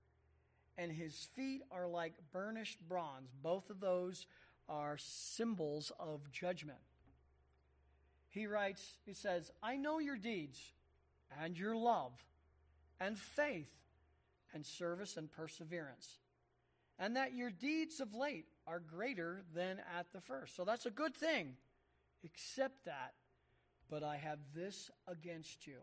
[0.78, 3.30] and his feet are like burnished bronze.
[3.42, 4.26] Both of those
[4.68, 6.78] are symbols of judgment.
[8.30, 10.72] He writes, he says, I know your deeds
[11.42, 12.12] and your love
[12.98, 13.68] and faith
[14.54, 16.18] and service and perseverance,
[16.98, 20.56] and that your deeds of late are greater than at the first.
[20.56, 21.56] So that's a good thing.
[22.24, 23.14] Accept that.
[23.90, 25.80] But I have this against you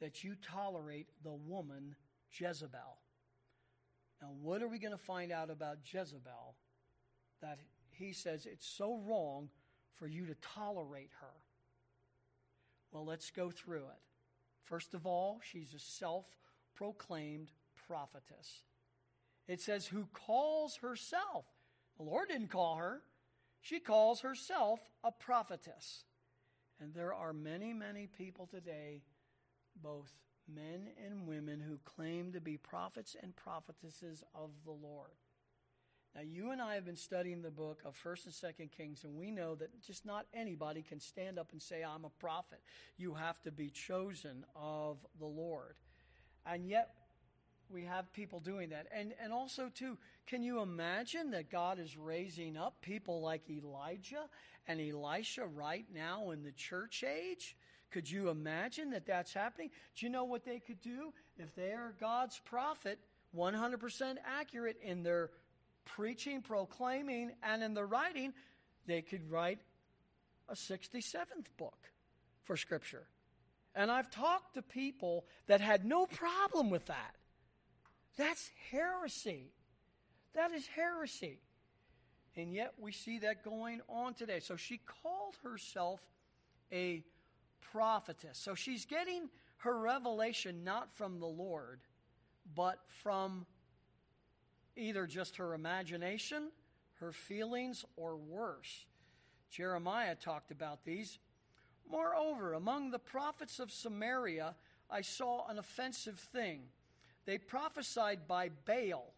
[0.00, 1.96] that you tolerate the woman
[2.30, 2.98] Jezebel.
[4.20, 6.54] Now, what are we going to find out about Jezebel
[7.42, 7.58] that
[7.90, 9.48] he says it's so wrong
[9.94, 11.34] for you to tolerate her?
[12.92, 14.02] Well, let's go through it.
[14.64, 16.26] First of all, she's a self
[16.76, 17.48] proclaimed
[17.88, 18.62] prophetess.
[19.48, 21.46] It says, who calls herself.
[21.96, 23.02] The Lord didn't call her.
[23.60, 26.04] She calls herself a prophetess.
[26.80, 29.02] And there are many, many people today,
[29.82, 30.12] both
[30.52, 35.12] men and women, who claim to be prophets and prophetesses of the Lord.
[36.14, 39.16] Now, you and I have been studying the book of 1st and 2nd Kings, and
[39.16, 42.60] we know that just not anybody can stand up and say, I'm a prophet.
[42.96, 45.74] You have to be chosen of the Lord.
[46.48, 46.90] And yet,
[47.68, 48.86] we have people doing that.
[48.92, 54.28] And, and also, too, can you imagine that God is raising up people like Elijah
[54.68, 57.56] and Elisha right now in the church age?
[57.90, 59.70] Could you imagine that that's happening?
[59.96, 61.12] Do you know what they could do?
[61.38, 62.98] If they are God's prophet,
[63.36, 65.30] 100% accurate in their
[65.84, 68.32] preaching, proclaiming, and in their writing,
[68.86, 69.60] they could write
[70.48, 71.78] a 67th book
[72.44, 73.06] for Scripture.
[73.76, 77.14] And I've talked to people that had no problem with that.
[78.16, 79.52] That's heresy.
[80.34, 81.38] That is heresy.
[82.36, 84.40] And yet we see that going on today.
[84.40, 86.00] So she called herself
[86.72, 87.04] a
[87.70, 88.38] prophetess.
[88.38, 91.80] So she's getting her revelation not from the Lord,
[92.54, 93.44] but from
[94.74, 96.50] either just her imagination,
[97.00, 98.86] her feelings, or worse.
[99.50, 101.18] Jeremiah talked about these.
[101.90, 104.54] Moreover, among the prophets of Samaria,
[104.90, 106.62] I saw an offensive thing.
[107.26, 109.12] They prophesied by Baal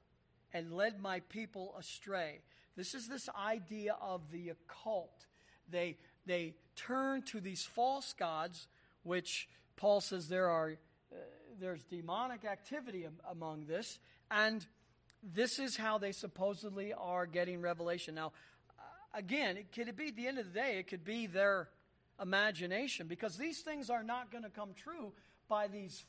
[0.52, 2.40] and led my people astray.
[2.76, 5.26] This is this idea of the occult.
[5.70, 5.96] They,
[6.26, 8.68] they turn to these false gods,
[9.02, 10.76] which Paul says there are,
[11.12, 11.16] uh,
[11.60, 13.98] there's demonic activity among this,
[14.30, 14.64] and
[15.22, 18.14] this is how they supposedly are getting revelation.
[18.14, 18.32] Now,
[18.78, 18.82] uh,
[19.18, 21.68] again, it, could it be at the end of the day, it could be their
[22.20, 25.12] imagination, because these things are not going to come true
[25.48, 26.04] by these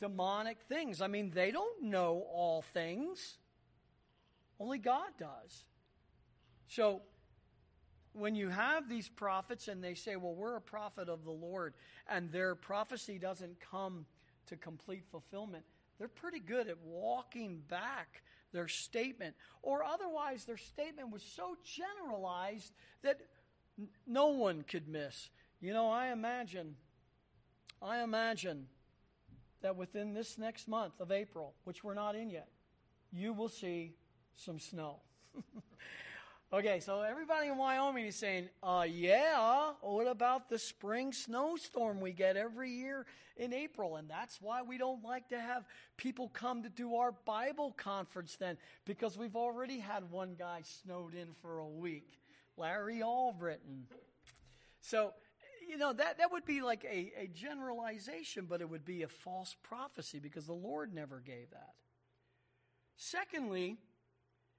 [0.00, 1.00] demonic things.
[1.00, 3.38] I mean, they don't know all things,
[4.58, 5.64] only God does.
[6.68, 7.02] So,
[8.14, 11.74] when you have these prophets and they say, well, we're a prophet of the Lord,
[12.08, 14.04] and their prophecy doesn't come
[14.46, 15.64] to complete fulfillment,
[15.98, 18.22] they're pretty good at walking back
[18.52, 19.34] their statement.
[19.62, 22.72] Or otherwise, their statement was so generalized
[23.02, 23.20] that
[24.06, 25.30] no one could miss.
[25.62, 26.74] You know, I imagine,
[27.80, 28.66] I imagine
[29.60, 32.48] that within this next month of April, which we're not in yet,
[33.12, 33.94] you will see
[34.34, 34.96] some snow.
[36.52, 42.10] okay, so everybody in Wyoming is saying, uh, yeah, what about the spring snowstorm we
[42.10, 43.06] get every year
[43.36, 43.94] in April?
[43.94, 45.64] And that's why we don't like to have
[45.96, 51.14] people come to do our Bible conference then, because we've already had one guy snowed
[51.14, 52.18] in for a week,
[52.56, 53.86] Larry Albritton.
[54.80, 55.12] So,
[55.68, 59.08] you know, that, that would be like a, a generalization, but it would be a
[59.08, 61.74] false prophecy because the Lord never gave that.
[62.96, 63.76] Secondly,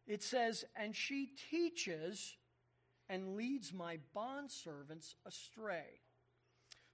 [0.07, 2.35] it says, and she teaches
[3.09, 6.01] and leads my bondservants astray.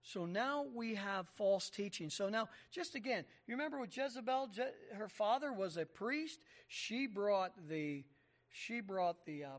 [0.02, 2.10] So now we have false teaching.
[2.10, 6.40] So now, just again, you remember with Jezebel, Je- her father was a priest.
[6.68, 8.04] She brought the
[8.52, 9.50] she brought the uh,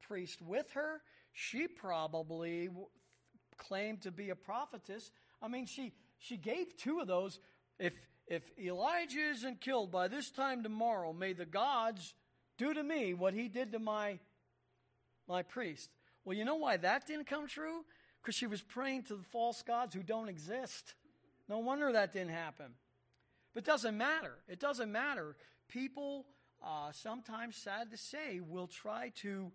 [0.00, 1.02] priest with her.
[1.32, 2.70] She probably
[3.60, 5.12] claimed to be a prophetess.
[5.40, 7.38] I mean, she she gave two of those.
[7.78, 7.92] If
[8.26, 12.14] if Elijah isn't killed by this time tomorrow, may the gods
[12.58, 14.18] do to me what he did to my
[15.28, 15.90] my priest.
[16.24, 17.84] Well, you know why that didn't come true?
[18.20, 20.94] Because she was praying to the false gods who don't exist.
[21.48, 22.74] No wonder that didn't happen.
[23.54, 24.34] But it doesn't matter.
[24.48, 25.36] It doesn't matter.
[25.68, 26.26] People,
[26.62, 29.50] uh, sometimes, sad to say, will try to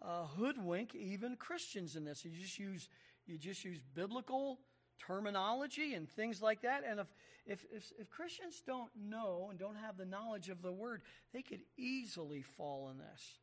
[0.00, 2.24] uh, hoodwink even Christians in this.
[2.24, 2.88] You just use
[3.26, 4.60] you just use biblical
[4.98, 6.82] terminology and things like that.
[6.88, 7.06] And if,
[7.46, 11.02] if, if, if, Christians don't know and don't have the knowledge of the word,
[11.32, 13.38] they could easily fall in this.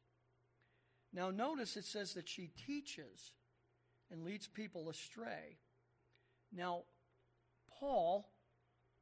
[1.14, 3.34] Now, notice it says that she teaches
[4.10, 5.58] and leads people astray.
[6.52, 6.84] Now,
[7.80, 8.30] Paul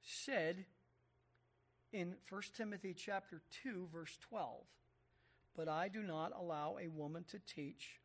[0.01, 0.65] said
[1.91, 4.65] in 1 Timothy chapter 2 verse 12,
[5.55, 7.98] "But I do not allow a woman to teach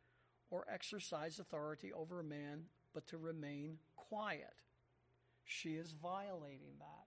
[0.55, 4.53] or exercise authority over a man, but to remain quiet."
[5.43, 7.05] She is violating that.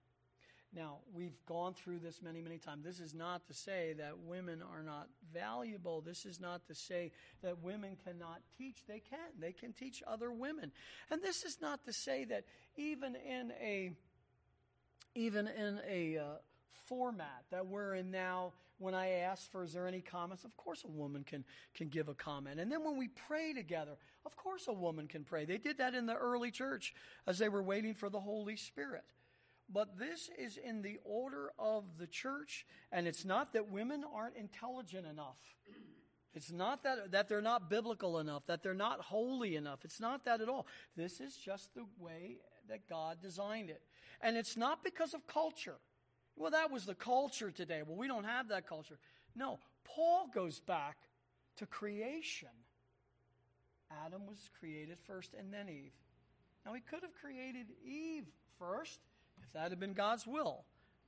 [0.71, 2.85] Now, we've gone through this many, many times.
[2.85, 5.99] This is not to say that women are not valuable.
[6.01, 8.85] This is not to say that women cannot teach.
[8.87, 9.17] They can.
[9.39, 10.71] They can teach other women.
[11.09, 12.45] And this is not to say that
[12.75, 13.91] even in a
[15.15, 16.23] even in a uh,
[16.85, 20.45] format that we're in now, when I ask for, is there any comments?
[20.45, 21.43] Of course, a woman can
[21.75, 22.59] can give a comment.
[22.59, 25.45] And then when we pray together, of course, a woman can pray.
[25.45, 26.93] They did that in the early church
[27.27, 29.03] as they were waiting for the Holy Spirit.
[29.71, 34.35] But this is in the order of the church, and it's not that women aren't
[34.35, 35.37] intelligent enough.
[36.33, 39.79] It's not that, that they're not biblical enough, that they're not holy enough.
[39.83, 40.67] It's not that at all.
[40.95, 43.81] This is just the way that God designed it.
[44.21, 45.77] And it's not because of culture.
[46.39, 47.81] Well, that was the culture today.
[47.85, 48.97] Well, we don't have that culture.
[49.35, 50.97] No, Paul goes back
[51.57, 52.47] to creation.
[54.05, 55.91] Adam was created first and then Eve.
[56.65, 58.25] Now, he could have created Eve
[58.57, 58.99] first
[59.43, 60.63] if that had been God's will.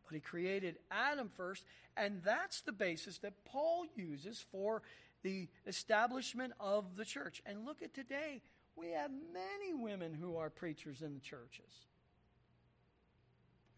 [0.06, 1.64] But he created Adam first,
[1.96, 4.82] and that's the basis that Paul uses for
[5.24, 7.42] the establishment of the church.
[7.46, 8.42] And look at today,
[8.76, 11.86] we have many women who are preachers in the churches.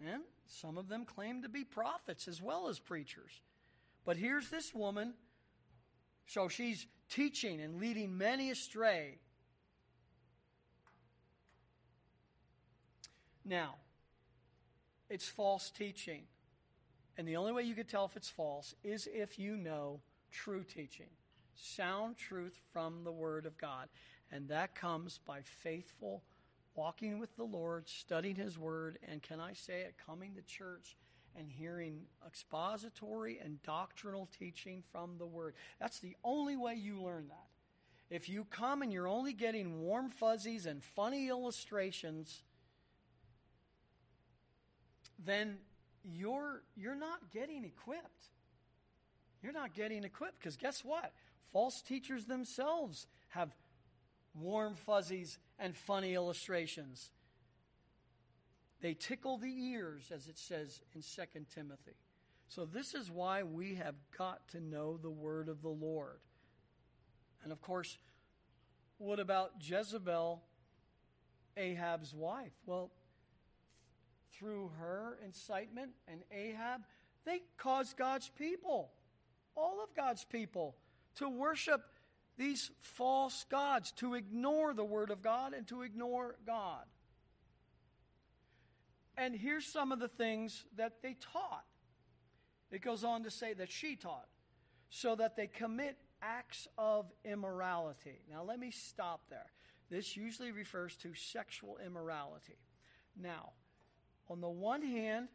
[0.03, 3.41] And some of them claim to be prophets as well as preachers.
[4.05, 5.13] But here's this woman.
[6.25, 9.19] So she's teaching and leading many astray.
[13.45, 13.75] Now,
[15.09, 16.23] it's false teaching.
[17.17, 19.99] And the only way you could tell if it's false is if you know
[20.31, 21.09] true teaching,
[21.55, 23.89] sound truth from the Word of God.
[24.31, 26.23] And that comes by faithful
[26.75, 30.95] walking with the Lord, studying His Word, and can I say it, coming to church
[31.35, 35.55] and hearing expository and doctrinal teaching from the Word.
[35.79, 37.47] That's the only way you learn that.
[38.09, 42.43] If you come and you're only getting warm fuzzies and funny illustrations,
[45.17, 45.57] then
[46.03, 48.29] you're you're not getting equipped.
[49.41, 51.13] You're not getting equipped because guess what?
[51.51, 53.49] False teachers themselves have
[54.35, 57.09] warm fuzzies and funny illustrations.
[58.81, 61.95] They tickle the ears, as it says in 2 Timothy.
[62.47, 66.19] So, this is why we have got to know the word of the Lord.
[67.43, 67.97] And of course,
[68.97, 70.41] what about Jezebel,
[71.57, 72.53] Ahab's wife?
[72.65, 72.91] Well,
[74.33, 76.81] through her incitement and Ahab,
[77.25, 78.91] they caused God's people,
[79.55, 80.75] all of God's people,
[81.15, 81.92] to worship
[82.37, 86.85] these false gods, to ignore the Word of God and to ignore God.
[89.17, 91.65] And here's some of the things that they taught.
[92.71, 94.27] It goes on to say that she taught,
[94.89, 98.23] so that they commit acts of immorality.
[98.31, 99.51] Now, let me stop there.
[99.91, 102.57] This usually refers to sexual immorality.
[103.15, 103.51] Now,
[104.27, 105.27] on the one hand,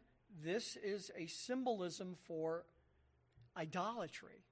[0.43, 2.65] this is a symbolism for
[3.55, 4.43] idolatry.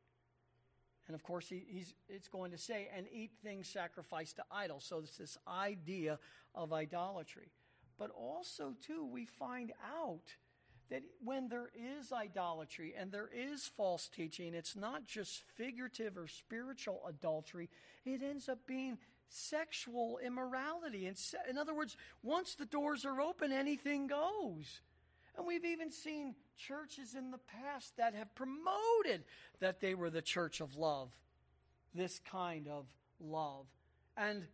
[1.07, 4.85] And of course, he, he's, it's going to say, and eat things sacrificed to idols.
[4.87, 6.19] So it's this idea
[6.53, 7.51] of idolatry.
[7.97, 10.35] But also, too, we find out
[10.89, 16.27] that when there is idolatry and there is false teaching, it's not just figurative or
[16.27, 17.69] spiritual adultery,
[18.05, 18.97] it ends up being
[19.29, 21.11] sexual immorality.
[21.49, 24.81] In other words, once the doors are open, anything goes.
[25.37, 29.23] And we've even seen churches in the past that have promoted
[29.59, 31.09] that they were the church of love,
[31.93, 32.87] this kind of
[33.19, 33.67] love.
[34.15, 34.47] And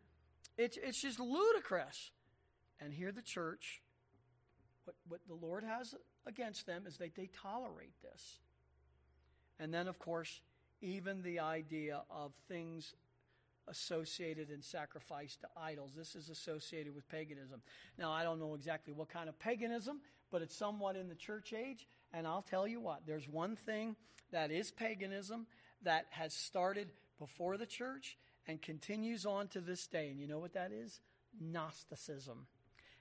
[0.58, 2.12] it's, it's just ludicrous.
[2.82, 3.82] And here, the church,
[4.84, 5.96] what, what the Lord has
[6.26, 8.40] against them is that they tolerate this.
[9.60, 10.42] And then, of course,
[10.82, 12.94] even the idea of things
[13.68, 15.92] associated and sacrificed to idols.
[15.96, 17.62] This is associated with paganism.
[17.98, 20.02] Now, I don't know exactly what kind of paganism,
[20.34, 21.88] but it's somewhat in the church age.
[22.12, 23.96] And I'll tell you what, there's one thing
[24.32, 25.46] that is paganism
[25.84, 26.90] that has started
[27.20, 30.10] before the church and continues on to this day.
[30.10, 31.00] And you know what that is?
[31.40, 32.48] Gnosticism.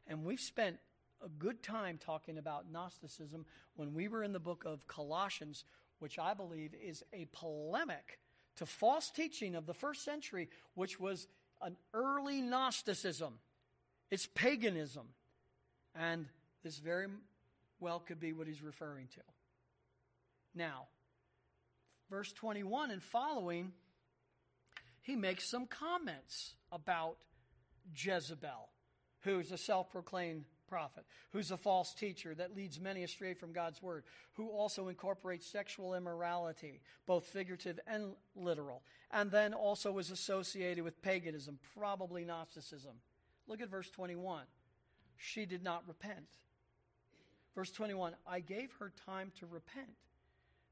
[0.07, 0.77] And we've spent
[1.25, 3.47] a good time talking about Gnosticism
[3.77, 5.65] when we were in the book of Colossians,
[6.01, 8.19] which I believe is a polemic
[8.57, 11.29] to false teaching of the first century, which was
[11.63, 13.39] an early Gnosticism.
[14.11, 15.07] It's paganism.
[15.95, 16.27] And
[16.63, 17.07] this very
[17.81, 19.21] well could be what he's referring to.
[20.55, 20.87] Now,
[22.11, 23.73] verse 21 and following,
[25.01, 27.17] he makes some comments about
[27.97, 28.69] Jezebel,
[29.21, 33.83] who's a self proclaimed prophet, who's a false teacher that leads many astray from God's
[33.83, 40.83] word, who also incorporates sexual immorality, both figurative and literal, and then also is associated
[40.83, 42.95] with paganism, probably Gnosticism.
[43.47, 44.45] Look at verse 21.
[45.17, 46.27] She did not repent.
[47.55, 49.97] Verse 21 I gave her time to repent,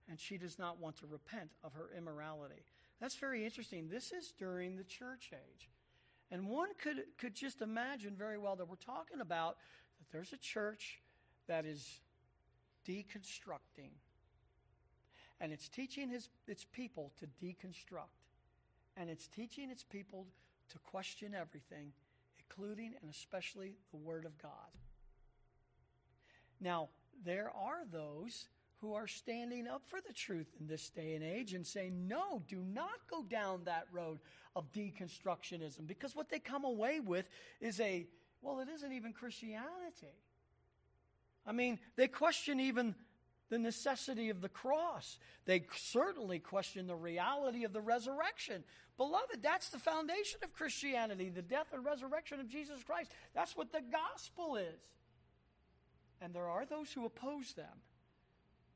[0.08, 2.64] and she does not want to repent of her immorality.
[3.00, 3.88] That's very interesting.
[3.88, 5.70] This is during the church age.
[6.30, 9.56] And one could, could just imagine very well that we're talking about
[9.98, 11.00] that there's a church
[11.48, 12.00] that is
[12.86, 13.90] deconstructing.
[15.40, 18.28] And it's teaching his, its people to deconstruct.
[18.96, 20.26] And it's teaching its people
[20.68, 21.92] to question everything,
[22.38, 24.70] including and especially the Word of God.
[26.60, 26.88] Now,
[27.24, 28.48] there are those
[28.80, 32.42] who are standing up for the truth in this day and age and saying, no,
[32.48, 34.18] do not go down that road
[34.56, 37.28] of deconstructionism because what they come away with
[37.60, 38.06] is a,
[38.40, 40.16] well, it isn't even Christianity.
[41.46, 42.94] I mean, they question even
[43.50, 45.18] the necessity of the cross.
[45.44, 48.64] They certainly question the reality of the resurrection.
[48.96, 53.10] Beloved, that's the foundation of Christianity the death and resurrection of Jesus Christ.
[53.34, 54.80] That's what the gospel is.
[56.20, 57.82] And there are those who oppose them.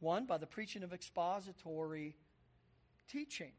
[0.01, 2.17] One, by the preaching of expository
[3.09, 3.53] teaching,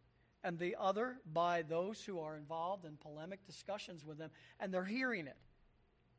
[0.44, 4.30] and the other, by those who are involved in polemic discussions with them,
[4.60, 5.38] and they're hearing it.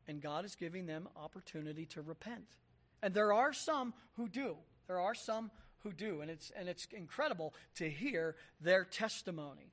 [0.09, 2.57] And God is giving them opportunity to repent.
[3.03, 4.57] And there are some who do.
[4.89, 5.51] There are some
[5.83, 6.21] who do.
[6.23, 9.73] And it's, and it's incredible to hear their testimony.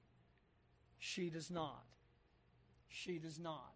[0.99, 1.85] She does not.
[2.89, 3.73] She does not.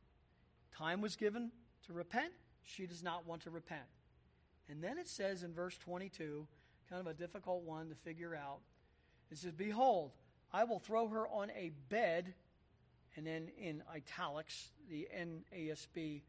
[0.76, 1.52] Time was given
[1.88, 2.34] to repent.
[2.64, 3.82] She does not want to repent.
[4.70, 6.46] And then it says in verse 22,
[6.90, 8.60] kind of a difficult one to figure out.
[9.32, 10.12] It says, Behold,
[10.52, 12.34] I will throw her on a bed,
[13.16, 16.22] and then in italics, the NASB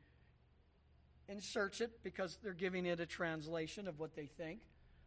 [1.28, 4.60] inserts it because they're giving it a translation of what they think.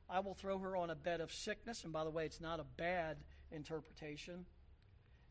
[0.10, 2.60] I will throw her on a bed of sickness, and by the way, it's not
[2.60, 3.18] a bad
[3.52, 4.46] interpretation.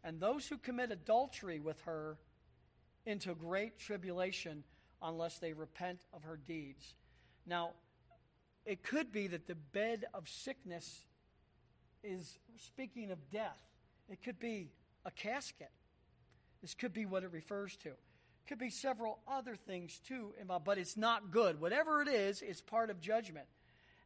[0.02, 2.16] And those who commit adultery with her
[3.04, 4.64] into great tribulation
[5.02, 6.94] unless they repent of her deeds.
[7.46, 7.72] Now,
[8.64, 11.06] it could be that the bed of sickness
[12.02, 13.60] is speaking of death.
[14.08, 14.70] It could be
[15.04, 15.70] a casket.
[16.60, 17.88] This could be what it refers to.
[17.88, 20.32] It could be several other things too,
[20.64, 21.60] but it's not good.
[21.60, 23.46] Whatever it is, it's part of judgment.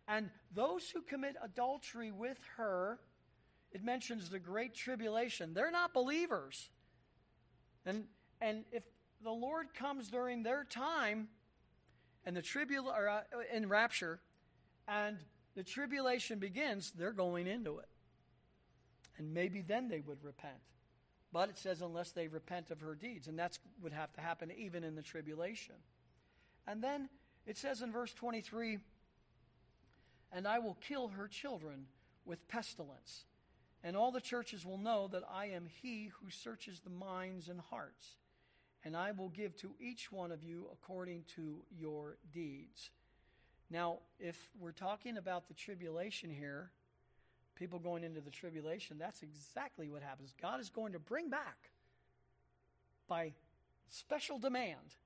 [0.06, 3.01] And those who commit adultery with her,
[3.72, 5.55] it mentions the great tribulation.
[5.55, 6.68] They're not believers.
[7.86, 8.05] And
[8.40, 8.82] and if
[9.22, 11.28] the Lord comes during their time
[12.26, 13.22] and the tribul or uh,
[13.52, 14.20] in rapture,
[14.86, 15.19] and
[15.55, 17.89] the tribulation begins, they're going into it.
[19.16, 20.55] And maybe then they would repent.
[21.32, 23.28] But it says, unless they repent of her deeds.
[23.28, 25.74] And that would have to happen even in the tribulation.
[26.66, 27.09] And then
[27.47, 28.78] it says in verse 23
[30.32, 31.86] And I will kill her children
[32.24, 33.24] with pestilence.
[33.82, 37.61] And all the churches will know that I am he who searches the minds and
[37.61, 38.16] hearts.
[38.82, 42.90] And I will give to each one of you according to your deeds.
[43.70, 46.70] Now, if we're talking about the tribulation here,
[47.55, 50.32] people going into the tribulation, that's exactly what happens.
[50.41, 51.70] God is going to bring back,
[53.09, 53.32] by
[53.89, 54.97] special demand,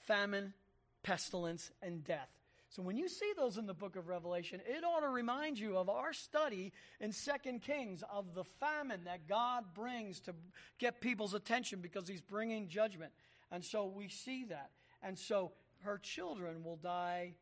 [0.00, 0.54] famine,
[1.02, 2.28] pestilence, and death.
[2.70, 5.76] So when you see those in the book of Revelation, it ought to remind you
[5.76, 10.34] of our study in Second Kings of the famine that God brings to
[10.78, 13.12] get people's attention because he's bringing judgment.
[13.50, 14.70] And so we see that.
[15.02, 15.52] And so
[15.86, 17.32] her children will die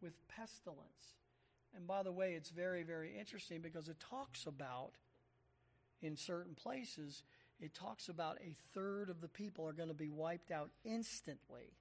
[0.00, 1.16] with pestilence.
[1.76, 4.92] And by the way, it's very, very interesting because it talks about,
[6.00, 7.22] in certain places,
[7.60, 11.72] it talks about a third of the people are going to be wiped out instantly.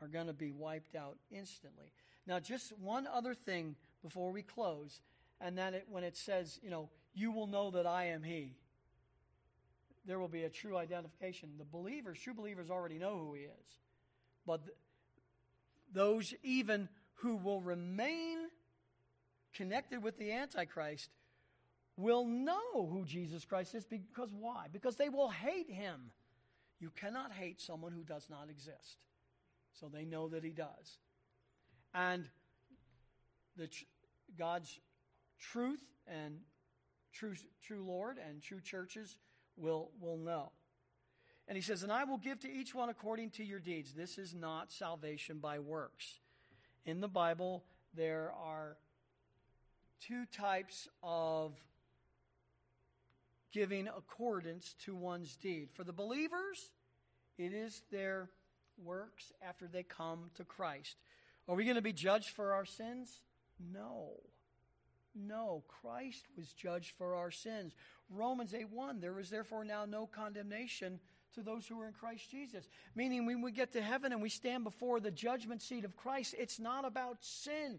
[0.00, 1.92] Are going to be wiped out instantly.
[2.26, 5.00] Now, just one other thing before we close,
[5.40, 8.54] and that it, when it says, you know, you will know that I am He,
[10.06, 11.50] there will be a true identification.
[11.58, 13.80] The believers, true believers, already know who He is.
[14.46, 14.60] But
[15.92, 18.38] those even who will remain
[19.54, 21.10] connected with the Antichrist
[21.96, 24.66] will know who Jesus Christ is because why?
[24.70, 26.10] Because they will hate him.
[26.78, 28.98] You cannot hate someone who does not exist.
[29.80, 30.98] So they know that he does.
[31.94, 32.28] And
[33.56, 33.68] the
[34.38, 34.78] God's
[35.38, 36.38] truth and
[37.12, 39.16] true, true Lord and true churches
[39.56, 40.52] will, will know.
[41.48, 43.92] And he says, And I will give to each one according to your deeds.
[43.92, 46.20] This is not salvation by works.
[46.84, 47.64] In the Bible,
[47.94, 48.76] there are
[50.00, 51.52] two types of
[53.52, 55.68] giving accordance to one's deed.
[55.72, 56.70] For the believers,
[57.38, 58.28] it is their
[58.82, 60.96] works after they come to Christ.
[61.48, 63.22] Are we going to be judged for our sins?
[63.72, 64.20] No.
[65.14, 67.74] No, Christ was judged for our sins.
[68.10, 71.00] Romans 8 1, there is therefore now no condemnation
[71.36, 72.68] to those who are in Christ Jesus.
[72.94, 76.34] Meaning, when we get to heaven and we stand before the judgment seat of Christ,
[76.38, 77.78] it's not about sin.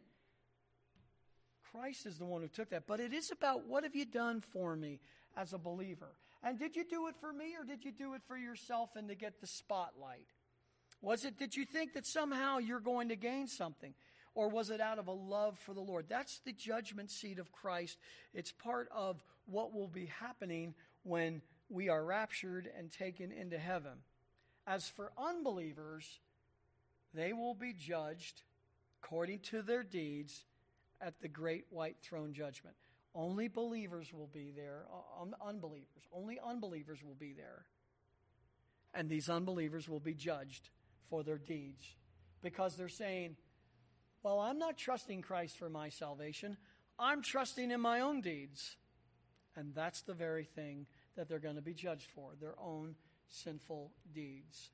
[1.71, 2.88] Christ is the one who took that.
[2.88, 4.99] But it is about what have you done for me
[5.35, 6.13] as a believer?
[6.43, 9.09] And did you do it for me or did you do it for yourself and
[9.09, 10.27] to get the spotlight?
[11.01, 13.93] Was it, did you think that somehow you're going to gain something?
[14.34, 16.05] Or was it out of a love for the Lord?
[16.07, 17.97] That's the judgment seat of Christ.
[18.34, 23.99] It's part of what will be happening when we are raptured and taken into heaven.
[24.65, 26.19] As for unbelievers,
[27.14, 28.44] they will be judged
[29.02, 30.45] according to their deeds
[31.02, 32.76] at the great white throne judgment.
[33.14, 36.03] Only believers will be there, uh, un- unbelievers.
[36.11, 37.65] Only unbelievers will be there.
[38.94, 40.69] And these unbelievers will be judged
[41.10, 41.95] for their deeds
[42.41, 43.38] because they're saying,
[44.23, 46.57] Well, I'm not trusting Christ for my salvation,
[46.99, 48.76] I'm trusting in my own deeds.
[49.56, 50.85] And that's the very thing
[51.18, 52.95] that they're going to be judged for their own
[53.27, 54.69] sinful deeds.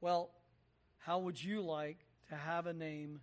[0.00, 0.30] Well,
[0.98, 3.20] how would you like to have a name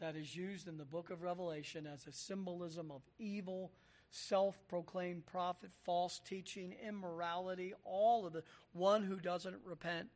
[0.00, 3.72] that is used in the book of Revelation as a symbolism of evil,
[4.10, 10.08] self proclaimed prophet, false teaching, immorality, all of the one who doesn't repent.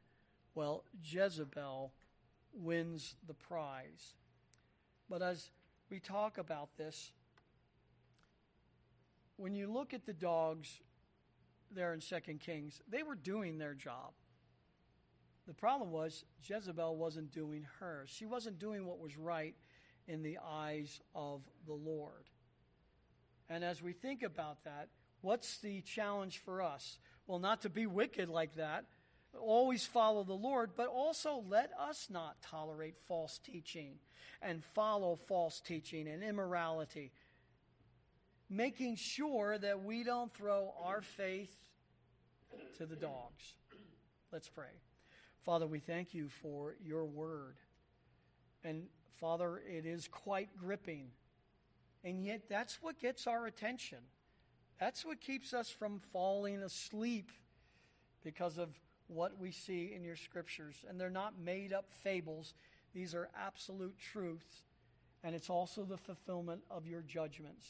[0.55, 1.93] Well, Jezebel
[2.53, 4.15] wins the prize.
[5.11, 5.51] But as
[5.91, 7.13] we talk about this,
[9.37, 10.81] when you look at the dogs
[11.75, 14.13] there in Second Kings, they were doing their job.
[15.47, 18.09] The problem was Jezebel wasn't doing hers.
[18.11, 19.55] She wasn't doing what was right
[20.07, 22.25] in the eyes of the Lord.
[23.49, 24.89] And as we think about that,
[25.21, 26.99] what's the challenge for us?
[27.27, 28.87] Well, not to be wicked like that,
[29.39, 33.99] always follow the Lord, but also let us not tolerate false teaching
[34.41, 37.13] and follow false teaching and immorality.
[38.49, 41.55] Making sure that we don't throw our faith
[42.75, 43.55] to the dogs.
[44.33, 44.81] Let's pray.
[45.45, 47.57] Father, we thank you for your word.
[48.65, 48.85] And
[49.21, 51.09] Father, it is quite gripping.
[52.03, 53.99] And yet, that's what gets our attention.
[54.81, 57.31] That's what keeps us from falling asleep
[58.23, 58.71] because of
[59.07, 60.85] what we see in your scriptures.
[60.89, 62.55] And they're not made up fables,
[62.95, 64.63] these are absolute truths.
[65.23, 67.67] And it's also the fulfillment of your judgments.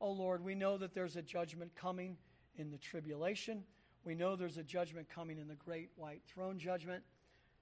[0.00, 2.16] Oh Lord, we know that there's a judgment coming
[2.56, 3.64] in the tribulation.
[4.04, 7.02] We know there's a judgment coming in the great white throne judgment.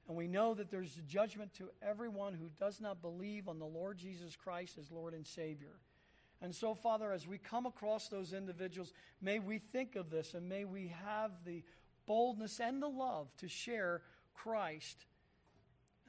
[0.06, 3.66] And we know that there's a judgment to everyone who does not believe on the
[3.66, 5.81] Lord Jesus Christ as Lord and Savior.
[6.40, 10.48] And so, Father, as we come across those individuals, may we think of this and
[10.48, 11.62] may we have the
[12.06, 14.02] boldness and the love to share
[14.35, 15.05] Christ.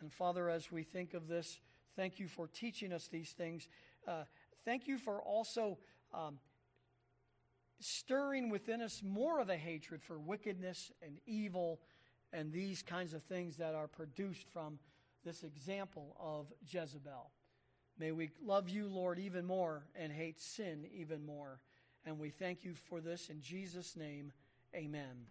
[0.01, 1.59] And, Father, as we think of this,
[1.95, 3.67] thank you for teaching us these things.
[4.07, 4.23] Uh,
[4.63, 5.77] thank you for also
[6.13, 6.39] um,
[7.79, 11.79] stirring within us more of a hatred for wickedness and evil
[12.31, 14.79] and these kinds of things that are produced from
[15.23, 17.31] this example of Jezebel.
[17.97, 21.59] May we love you, Lord, even more and hate sin even more.
[22.05, 24.31] And we thank you for this in Jesus' name.
[24.73, 25.27] Amen.